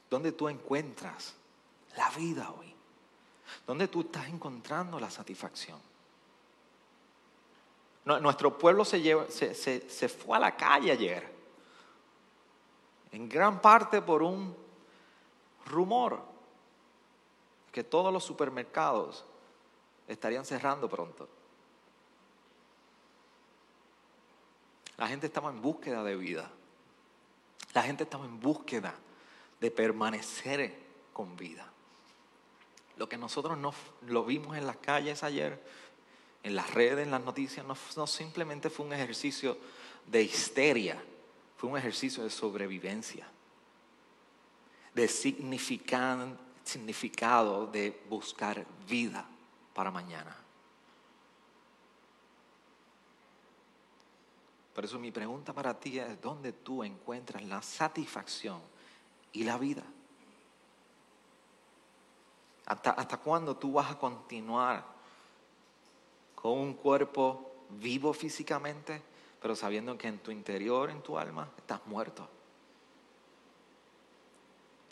¿dónde 0.10 0.32
tú 0.32 0.50
encuentras 0.50 1.36
la 1.96 2.10
vida 2.12 2.52
hoy? 2.52 2.74
¿Dónde 3.66 3.88
tú 3.88 4.02
estás 4.02 4.28
encontrando 4.28 5.00
la 5.00 5.10
satisfacción? 5.10 5.80
Nuestro 8.06 8.58
pueblo 8.58 8.86
se, 8.86 9.32
se, 9.32 9.90
se 9.90 10.10
fue 10.10 10.38
a 10.38 10.40
la 10.40 10.56
calle 10.56 10.92
ayer, 10.92 11.34
en 13.12 13.28
gran 13.28 13.60
parte 13.62 14.02
por 14.02 14.22
un 14.22 14.56
rumor 15.66 16.22
que 17.72 17.84
todos 17.84 18.14
los 18.14 18.24
supermercados 18.24 19.26
estarían 20.08 20.46
cerrando 20.46 20.88
pronto. 20.88 21.28
La 24.98 25.08
gente 25.08 25.28
estaba 25.28 25.50
en 25.50 25.62
búsqueda 25.62 26.04
de 26.04 26.16
vida. 26.16 26.50
La 27.74 27.82
gente 27.82 28.04
estaba 28.04 28.26
en 28.26 28.40
búsqueda 28.40 28.96
de 29.60 29.72
permanecer 29.72 30.78
con 31.12 31.36
vida. 31.36 31.70
Lo 32.98 33.10
que 33.10 33.18
nosotros 33.18 33.58
no, 33.58 33.74
lo 34.08 34.24
vimos 34.26 34.58
en 34.58 34.66
las 34.66 34.78
calles 34.78 35.24
ayer, 35.24 35.62
en 36.44 36.56
las 36.56 36.74
redes, 36.74 37.06
en 37.06 37.12
las 37.12 37.24
noticias, 37.24 37.66
no, 37.66 37.76
no 37.96 38.08
simplemente 38.08 38.70
fue 38.70 38.86
un 38.86 38.94
ejercicio 38.94 39.58
de 40.06 40.22
histeria, 40.24 41.04
fue 41.58 41.70
un 41.70 41.78
ejercicio 41.78 42.24
de 42.24 42.30
sobrevivencia, 42.30 43.28
de 44.94 45.08
significado 45.08 46.38
de 47.68 48.02
buscar 48.10 48.66
vida 48.88 49.28
para 49.74 49.92
mañana. 49.92 50.36
Por 54.74 54.84
eso 54.84 55.00
mi 55.00 55.12
pregunta 55.12 55.54
para 55.54 55.80
ti 55.80 56.00
es, 56.00 56.22
¿dónde 56.22 56.52
tú 56.52 56.84
encuentras 56.84 57.44
la 57.44 57.62
satisfacción 57.62 58.60
y 59.32 59.46
la 59.46 59.58
vida? 59.58 59.84
¿Hasta, 62.66 62.92
hasta 62.92 63.18
cuándo 63.18 63.56
tú 63.56 63.74
vas 63.74 63.92
a 63.92 63.98
continuar 63.98 64.84
con 66.34 66.54
un 66.54 66.74
cuerpo 66.74 67.52
vivo 67.70 68.14
físicamente, 68.14 69.02
pero 69.42 69.56
sabiendo 69.56 69.98
que 69.98 70.08
en 70.08 70.20
tu 70.20 70.32
interior, 70.32 70.90
en 70.90 71.02
tu 71.02 71.18
alma, 71.18 71.50
estás 71.58 71.86
muerto? 71.86 72.28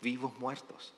Vivos 0.00 0.32
muertos. 0.38 0.92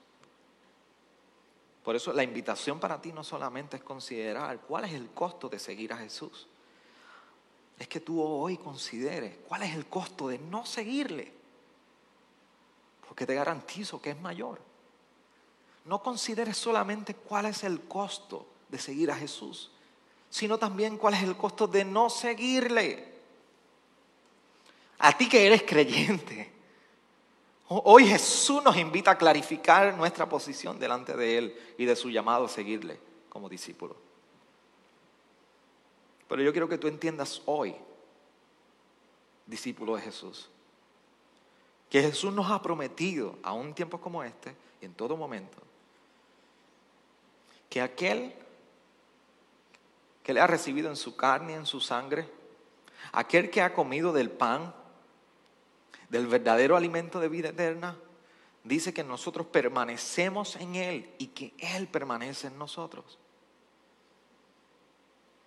Por 1.87 1.95
eso 1.95 2.13
la 2.13 2.25
invitación 2.25 2.81
para 2.81 3.01
ti 3.01 3.13
no 3.13 3.23
solamente 3.23 3.77
es 3.77 3.83
considerar 3.85 4.59
cuál 4.63 4.87
es 4.87 4.93
el 4.93 5.09
costo 5.11 5.49
de 5.49 5.61
seguir 5.61 5.93
a 5.93 5.97
Jesús. 5.97 6.49
Es 7.79 7.87
que 7.87 8.01
tú 8.01 8.21
hoy 8.21 8.57
consideres 8.57 9.37
cuál 9.47 9.63
es 9.63 9.73
el 9.73 9.87
costo 9.87 10.27
de 10.27 10.39
no 10.39 10.67
seguirle. 10.67 11.33
Porque 13.07 13.25
te 13.25 13.37
garantizo 13.37 14.03
que 14.03 14.11
es 14.11 14.21
mayor. 14.21 14.59
No 15.87 16.03
consideres 16.03 16.57
solamente 16.57 17.15
cuál 17.15 17.47
es 17.47 17.65
el 17.65 17.81
costo 17.83 18.47
de 18.69 18.79
seguir 18.79 19.11
a 19.11 19.17
Jesús, 19.17 19.71
sino 20.29 20.59
también 20.59 20.99
cuál 20.99 21.15
es 21.15 21.23
el 21.23 21.37
costo 21.37 21.67
de 21.67 21.85
no 21.85 22.11
seguirle. 22.11 23.15
A 24.99 25.17
ti 25.17 25.29
que 25.29 25.47
eres 25.47 25.63
creyente, 25.63 26.57
Hoy 27.69 28.07
Jesús 28.07 28.63
nos 28.63 28.77
invita 28.77 29.13
a 29.13 29.19
clarificar 29.19 29.97
nuestra 29.97 30.29
posición 30.29 30.79
delante 30.79 31.17
de 31.17 31.39
Él 31.39 31.61
y 31.77 31.85
de 31.85 31.97
su 31.97 32.11
llamado 32.11 32.45
a 32.45 32.49
seguirle 32.49 33.01
como 33.29 33.49
discípulo. 33.49 33.97
Pero 36.29 36.43
yo 36.43 36.53
quiero 36.53 36.69
que 36.69 36.79
tú 36.79 36.87
entiendas 36.87 37.43
hoy, 37.45 37.75
discípulo 39.47 39.97
de 39.97 40.03
Jesús, 40.03 40.49
que 41.91 42.03
Jesús 42.03 42.33
nos 42.33 42.51
ha 42.51 42.63
prometido, 42.63 43.37
a 43.43 43.53
un 43.53 43.75
tiempo 43.75 44.01
como 44.01 44.23
este, 44.23 44.55
y 44.81 44.85
en 44.85 44.95
todo 44.95 45.17
momento, 45.17 45.59
que 47.69 47.81
aquel 47.81 48.35
que 50.23 50.33
le 50.33 50.41
ha 50.41 50.47
recibido 50.47 50.89
en 50.91 50.97
su 50.97 51.17
carne 51.17 51.53
y 51.53 51.57
en 51.57 51.67
su 51.67 51.81
sangre, 51.81 52.29
aquel 53.13 53.51
que 53.51 53.63
ha 53.63 53.73
comido 53.73 54.13
del 54.13 54.31
pan 54.31 54.75
del 56.09 56.27
verdadero 56.27 56.77
alimento 56.77 57.21
de 57.21 57.29
vida 57.29 57.51
eterna, 57.51 57.97
dice 58.65 58.93
que 58.93 59.05
nosotros 59.05 59.47
permanecemos 59.47 60.57
en 60.57 60.75
Él 60.75 61.15
y 61.19 61.29
que 61.29 61.55
Él 61.59 61.89
permanece 61.89 62.49
en 62.49 62.59
nosotros. 62.59 63.19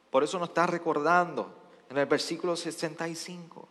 Por 0.09 0.23
eso 0.23 0.39
nos 0.39 0.49
está 0.49 0.65
recordando 0.65 1.53
en 1.89 1.97
el 1.97 2.05
versículo 2.05 2.55
65 2.55 3.67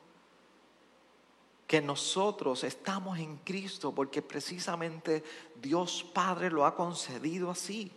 que 1.66 1.80
nosotros 1.82 2.64
estamos 2.64 3.18
en 3.18 3.36
Cristo 3.38 3.94
porque 3.94 4.22
precisamente 4.22 5.22
Dios 5.60 6.04
Padre 6.14 6.50
lo 6.50 6.64
ha 6.64 6.74
concedido 6.74 7.50
así. 7.50 7.92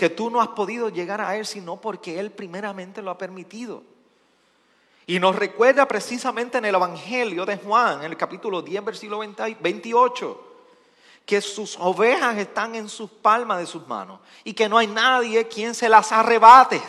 Que 0.00 0.08
tú 0.08 0.30
no 0.30 0.40
has 0.40 0.48
podido 0.48 0.88
llegar 0.88 1.20
a 1.20 1.36
Él 1.36 1.44
sino 1.44 1.76
porque 1.76 2.18
Él 2.18 2.30
primeramente 2.30 3.02
lo 3.02 3.10
ha 3.10 3.18
permitido. 3.18 3.82
Y 5.06 5.18
nos 5.18 5.36
recuerda 5.36 5.86
precisamente 5.86 6.56
en 6.56 6.64
el 6.64 6.74
Evangelio 6.74 7.44
de 7.44 7.58
Juan, 7.58 7.98
en 7.98 8.10
el 8.10 8.16
capítulo 8.16 8.62
10, 8.62 8.82
versículo 8.82 9.18
28, 9.18 10.44
que 11.26 11.42
sus 11.42 11.76
ovejas 11.78 12.38
están 12.38 12.76
en 12.76 12.88
sus 12.88 13.10
palmas 13.10 13.58
de 13.58 13.66
sus 13.66 13.86
manos 13.86 14.20
y 14.42 14.54
que 14.54 14.70
no 14.70 14.78
hay 14.78 14.86
nadie 14.86 15.46
quien 15.48 15.74
se 15.74 15.86
las 15.86 16.12
arrebate. 16.12 16.80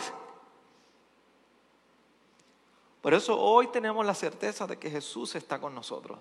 Por 3.02 3.12
eso 3.12 3.38
hoy 3.38 3.66
tenemos 3.66 4.06
la 4.06 4.14
certeza 4.14 4.66
de 4.66 4.78
que 4.78 4.88
Jesús 4.88 5.34
está 5.34 5.60
con 5.60 5.74
nosotros. 5.74 6.18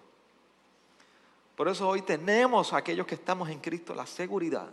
Por 1.56 1.70
eso 1.70 1.88
hoy 1.88 2.02
tenemos 2.02 2.74
aquellos 2.74 3.08
que 3.08 3.16
estamos 3.16 3.48
en 3.48 3.60
Cristo 3.60 3.96
la 3.96 4.06
seguridad 4.06 4.68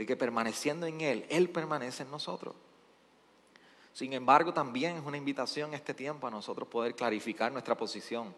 de 0.00 0.06
que 0.06 0.16
permaneciendo 0.16 0.86
en 0.86 1.02
Él, 1.02 1.26
Él 1.28 1.50
permanece 1.50 2.04
en 2.04 2.10
nosotros. 2.10 2.54
Sin 3.92 4.14
embargo, 4.14 4.54
también 4.54 4.96
es 4.96 5.04
una 5.04 5.18
invitación 5.18 5.74
este 5.74 5.92
tiempo 5.92 6.26
a 6.26 6.30
nosotros 6.30 6.66
poder 6.68 6.94
clarificar 6.94 7.52
nuestra 7.52 7.76
posición 7.76 8.34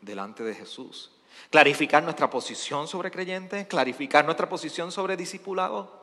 delante 0.00 0.42
de 0.42 0.54
Jesús. 0.54 1.10
Clarificar 1.50 2.02
nuestra 2.02 2.30
posición 2.30 2.88
sobre 2.88 3.10
creyentes, 3.10 3.66
clarificar 3.66 4.24
nuestra 4.24 4.48
posición 4.48 4.90
sobre 4.90 5.14
discipulado, 5.18 6.02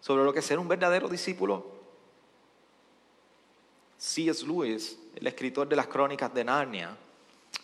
sobre 0.00 0.24
lo 0.24 0.32
que 0.32 0.38
es 0.38 0.46
ser 0.46 0.58
un 0.58 0.68
verdadero 0.68 1.06
discípulo. 1.06 1.72
C.S. 3.98 4.46
Lewis, 4.46 4.98
el 5.16 5.26
escritor 5.26 5.68
de 5.68 5.76
las 5.76 5.86
crónicas 5.86 6.32
de 6.32 6.44
Narnia, 6.44 6.96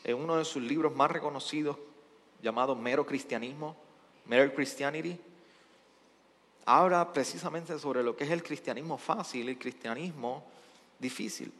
en 0.04 0.14
uno 0.18 0.36
de 0.36 0.44
sus 0.44 0.62
libros 0.62 0.94
más 0.94 1.10
reconocidos 1.10 1.78
llamado 2.42 2.76
Mero 2.76 3.06
Cristianismo, 3.06 3.74
Mere 4.26 4.52
Christianity, 4.52 5.18
habla 6.66 7.12
precisamente 7.12 7.78
sobre 7.78 8.02
lo 8.02 8.16
que 8.16 8.24
es 8.24 8.30
el 8.30 8.42
cristianismo 8.42 8.98
fácil 8.98 9.46
y 9.46 9.50
el 9.50 9.58
cristianismo 9.58 10.44
difícil. 10.98 11.52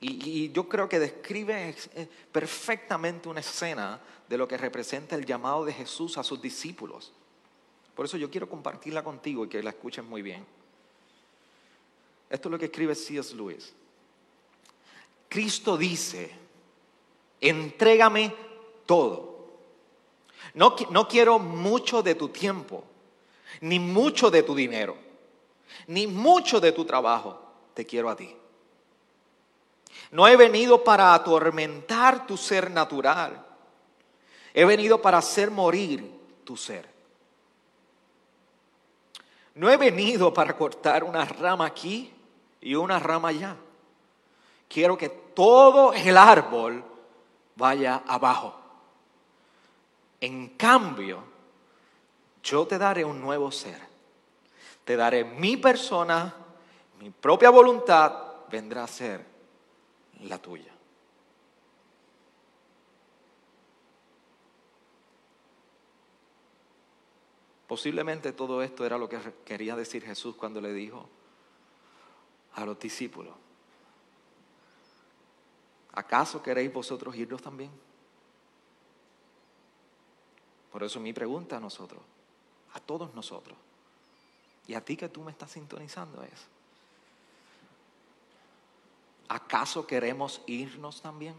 Y, 0.00 0.50
yo 0.52 0.68
creo 0.68 0.88
que 0.88 0.98
describe 0.98 1.74
eh, 1.94 2.08
perfectamente 2.32 3.28
una 3.28 3.40
escena 3.40 4.00
de 4.28 4.38
lo 4.38 4.48
que 4.48 4.56
representa 4.56 5.16
el 5.16 5.26
llamado 5.26 5.64
de 5.64 5.72
Jesús 5.72 6.16
a 6.18 6.22
sus 6.22 6.40
discípulos. 6.40 7.12
Por 7.94 8.06
eso 8.06 8.16
yo 8.16 8.30
quiero 8.30 8.48
compartirla 8.48 9.02
contigo 9.02 9.44
y 9.44 9.48
que 9.48 9.62
la 9.62 9.70
escuchen 9.70 10.08
muy 10.08 10.22
bien. 10.22 10.44
Esto 12.30 12.48
es 12.48 12.52
lo 12.52 12.58
que 12.58 12.66
escribe 12.66 12.94
C.S. 12.94 13.34
Lewis. 13.34 13.74
Cristo 15.28 15.76
dice, 15.76 16.30
entrégame 17.40 18.34
todo. 18.86 19.48
No, 20.54 20.76
no 20.90 21.08
quiero 21.08 21.38
mucho 21.38 22.02
de 22.02 22.14
tu 22.14 22.28
tiempo, 22.28 22.84
ni 23.60 23.78
mucho 23.78 24.30
de 24.30 24.42
tu 24.42 24.54
dinero, 24.54 24.96
ni 25.86 26.06
mucho 26.06 26.60
de 26.60 26.72
tu 26.72 26.84
trabajo. 26.84 27.40
Te 27.74 27.86
quiero 27.86 28.10
a 28.10 28.16
ti. 28.16 28.34
No 30.10 30.26
he 30.26 30.36
venido 30.36 30.82
para 30.82 31.14
atormentar 31.14 32.26
tu 32.26 32.36
ser 32.36 32.70
natural. 32.70 33.44
He 34.54 34.64
venido 34.64 35.00
para 35.00 35.18
hacer 35.18 35.50
morir 35.50 36.10
tu 36.44 36.56
ser. 36.56 36.88
No 39.54 39.70
he 39.70 39.76
venido 39.76 40.32
para 40.32 40.56
cortar 40.56 41.04
una 41.04 41.24
rama 41.24 41.66
aquí 41.66 42.12
y 42.60 42.74
una 42.74 42.98
rama 42.98 43.28
allá. 43.28 43.56
Quiero 44.68 44.96
que 44.96 45.08
todo 45.08 45.92
el 45.92 46.16
árbol 46.16 46.84
vaya 47.56 48.02
abajo. 48.06 48.54
En 50.20 50.50
cambio, 50.50 51.22
yo 52.48 52.66
te 52.66 52.78
daré 52.78 53.04
un 53.04 53.20
nuevo 53.20 53.50
ser. 53.50 53.80
Te 54.84 54.96
daré 54.96 55.24
mi 55.24 55.56
persona, 55.56 56.34
mi 56.98 57.10
propia 57.10 57.50
voluntad 57.50 58.46
vendrá 58.50 58.84
a 58.84 58.86
ser 58.86 59.24
la 60.20 60.38
tuya. 60.38 60.72
Posiblemente 67.66 68.32
todo 68.32 68.62
esto 68.62 68.86
era 68.86 68.96
lo 68.96 69.10
que 69.10 69.18
quería 69.44 69.76
decir 69.76 70.02
Jesús 70.02 70.34
cuando 70.34 70.58
le 70.58 70.72
dijo 70.72 71.06
a 72.54 72.64
los 72.64 72.78
discípulos, 72.78 73.34
¿acaso 75.92 76.42
queréis 76.42 76.72
vosotros 76.72 77.14
irnos 77.14 77.42
también? 77.42 77.70
Por 80.72 80.82
eso 80.82 80.98
mi 80.98 81.12
pregunta 81.12 81.58
a 81.58 81.60
nosotros, 81.60 82.00
a 82.74 82.80
todos 82.80 83.14
nosotros, 83.14 83.56
y 84.66 84.74
a 84.74 84.84
ti 84.84 84.96
que 84.96 85.08
tú 85.08 85.22
me 85.22 85.30
estás 85.30 85.52
sintonizando 85.52 86.22
es, 86.22 86.46
¿acaso 89.28 89.86
queremos 89.86 90.42
irnos 90.46 91.00
también? 91.00 91.34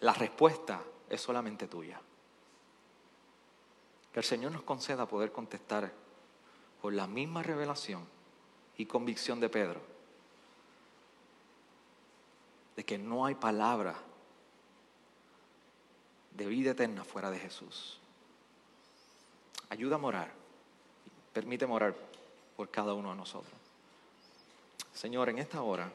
La 0.00 0.12
respuesta 0.12 0.82
es 1.08 1.20
solamente 1.20 1.66
tuya. 1.66 2.00
Que 4.12 4.20
el 4.20 4.24
Señor 4.24 4.52
nos 4.52 4.62
conceda 4.62 5.06
poder 5.06 5.32
contestar 5.32 5.92
por 6.80 6.92
la 6.92 7.06
misma 7.06 7.42
revelación 7.42 8.06
y 8.76 8.86
convicción 8.86 9.40
de 9.40 9.48
Pedro 9.48 9.80
de 12.78 12.84
que 12.84 12.96
no 12.96 13.26
hay 13.26 13.34
palabra 13.34 13.96
de 16.32 16.46
vida 16.46 16.70
eterna 16.70 17.04
fuera 17.04 17.30
de 17.30 17.38
Jesús. 17.38 17.98
Ayuda 19.70 19.96
a 19.96 19.98
morar. 19.98 20.32
Permite 21.32 21.66
morar 21.66 21.94
por 22.56 22.70
cada 22.70 22.94
uno 22.94 23.10
de 23.10 23.16
nosotros. 23.16 23.54
Señor, 24.92 25.28
en 25.28 25.38
esta 25.38 25.62
hora 25.62 25.92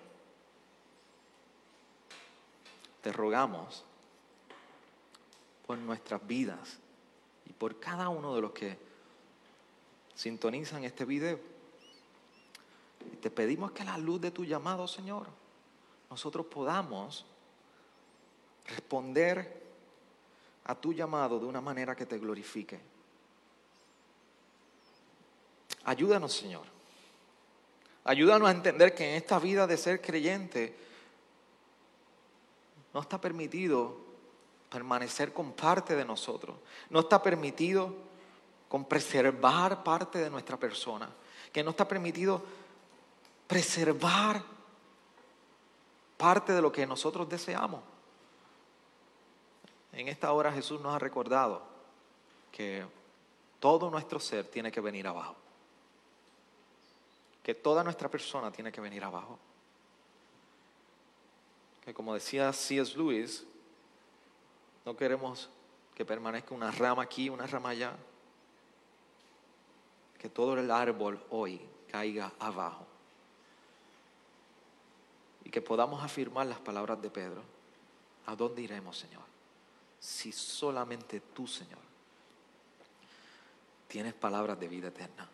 te 3.02 3.12
rogamos 3.12 3.84
por 5.68 5.78
nuestras 5.78 6.26
vidas 6.26 6.78
y 7.46 7.54
por 7.54 7.80
cada 7.80 8.10
uno 8.10 8.36
de 8.36 8.42
los 8.42 8.52
que 8.52 8.78
sintonizan 10.16 10.84
este 10.84 11.04
video. 11.04 11.40
Y 13.12 13.18
te 13.18 13.30
pedimos 13.30 13.72
que 13.72 13.84
la 13.84 13.98
luz 13.98 14.22
de 14.22 14.32
tu 14.32 14.46
llamado, 14.46 14.88
Señor, 14.88 15.28
nosotros 16.10 16.46
podamos 16.46 17.26
responder 18.66 19.63
a 20.66 20.76
tu 20.76 20.94
llamado 20.94 21.40
de 21.40 21.46
una 21.46 21.62
manera 21.62 21.96
que 21.96 22.06
te 22.06 22.18
glorifique. 22.18 22.80
Ayúdanos, 25.86 26.34
Señor. 26.34 26.66
Ayúdanos 28.06 28.48
a 28.48 28.52
entender 28.52 28.94
que 28.94 29.10
en 29.10 29.16
esta 29.16 29.40
vida 29.40 29.68
de 29.68 29.78
ser 29.78 30.02
creyente 30.02 30.76
no 32.94 33.02
está 33.02 33.20
permitido 33.20 33.98
permanecer 34.70 35.34
con 35.34 35.54
parte 35.54 35.96
de 35.96 36.06
nosotros. 36.06 36.58
No 36.90 37.02
está 37.02 37.22
permitido 37.22 37.96
con 38.70 38.86
preservar 38.86 39.84
parte 39.84 40.20
de 40.20 40.30
nuestra 40.30 40.58
persona. 40.58 41.10
Que 41.52 41.64
no 41.64 41.72
está 41.72 41.88
permitido 41.88 42.44
preservar 43.48 44.44
parte 46.18 46.54
de 46.54 46.62
lo 46.62 46.72
que 46.72 46.88
nosotros 46.88 47.28
deseamos. 47.30 47.82
En 49.94 50.08
esta 50.08 50.32
hora 50.34 50.52
Jesús 50.52 50.82
nos 50.82 50.94
ha 50.96 51.00
recordado 51.00 51.62
que 52.52 52.84
todo 53.60 53.90
nuestro 53.92 54.20
ser 54.20 54.48
tiene 54.48 54.72
que 54.72 54.82
venir 54.82 55.08
abajo. 55.08 55.36
Que 57.44 57.54
toda 57.54 57.84
nuestra 57.84 58.10
persona 58.10 58.52
tiene 58.52 58.72
que 58.72 58.82
venir 58.82 59.04
abajo. 59.04 59.38
Que 61.86 61.94
como 61.94 62.14
decía 62.14 62.52
C.S. 62.52 62.98
Lewis, 62.98 63.46
no 64.84 64.96
queremos 64.96 65.50
que 65.94 66.06
permanezca 66.06 66.56
una 66.56 66.72
rama 66.72 67.04
aquí, 67.04 67.30
una 67.30 67.46
rama 67.46 67.70
allá. 67.70 67.96
Que 70.18 70.30
todo 70.30 70.58
el 70.58 70.72
árbol 70.72 71.24
hoy 71.30 71.62
caiga 71.92 72.32
abajo. 72.40 72.88
Y 75.44 75.52
que 75.52 75.62
podamos 75.62 76.04
afirmar 76.04 76.48
las 76.48 76.60
palabras 76.60 77.00
de 77.00 77.12
Pedro. 77.12 77.44
¿A 78.26 78.36
dónde 78.36 78.62
iremos, 78.62 78.98
Señor? 78.98 79.33
Si 80.04 80.34
solamente 80.34 81.22
tú, 81.22 81.48
Señor, 81.48 81.80
tienes 83.88 84.14
palabras 84.14 84.60
de 84.60 84.68
vida 84.68 84.90
eterna. 84.90 85.30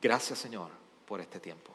Gracias, 0.00 0.38
Señor, 0.38 0.70
por 1.06 1.20
este 1.20 1.38
tiempo. 1.40 1.74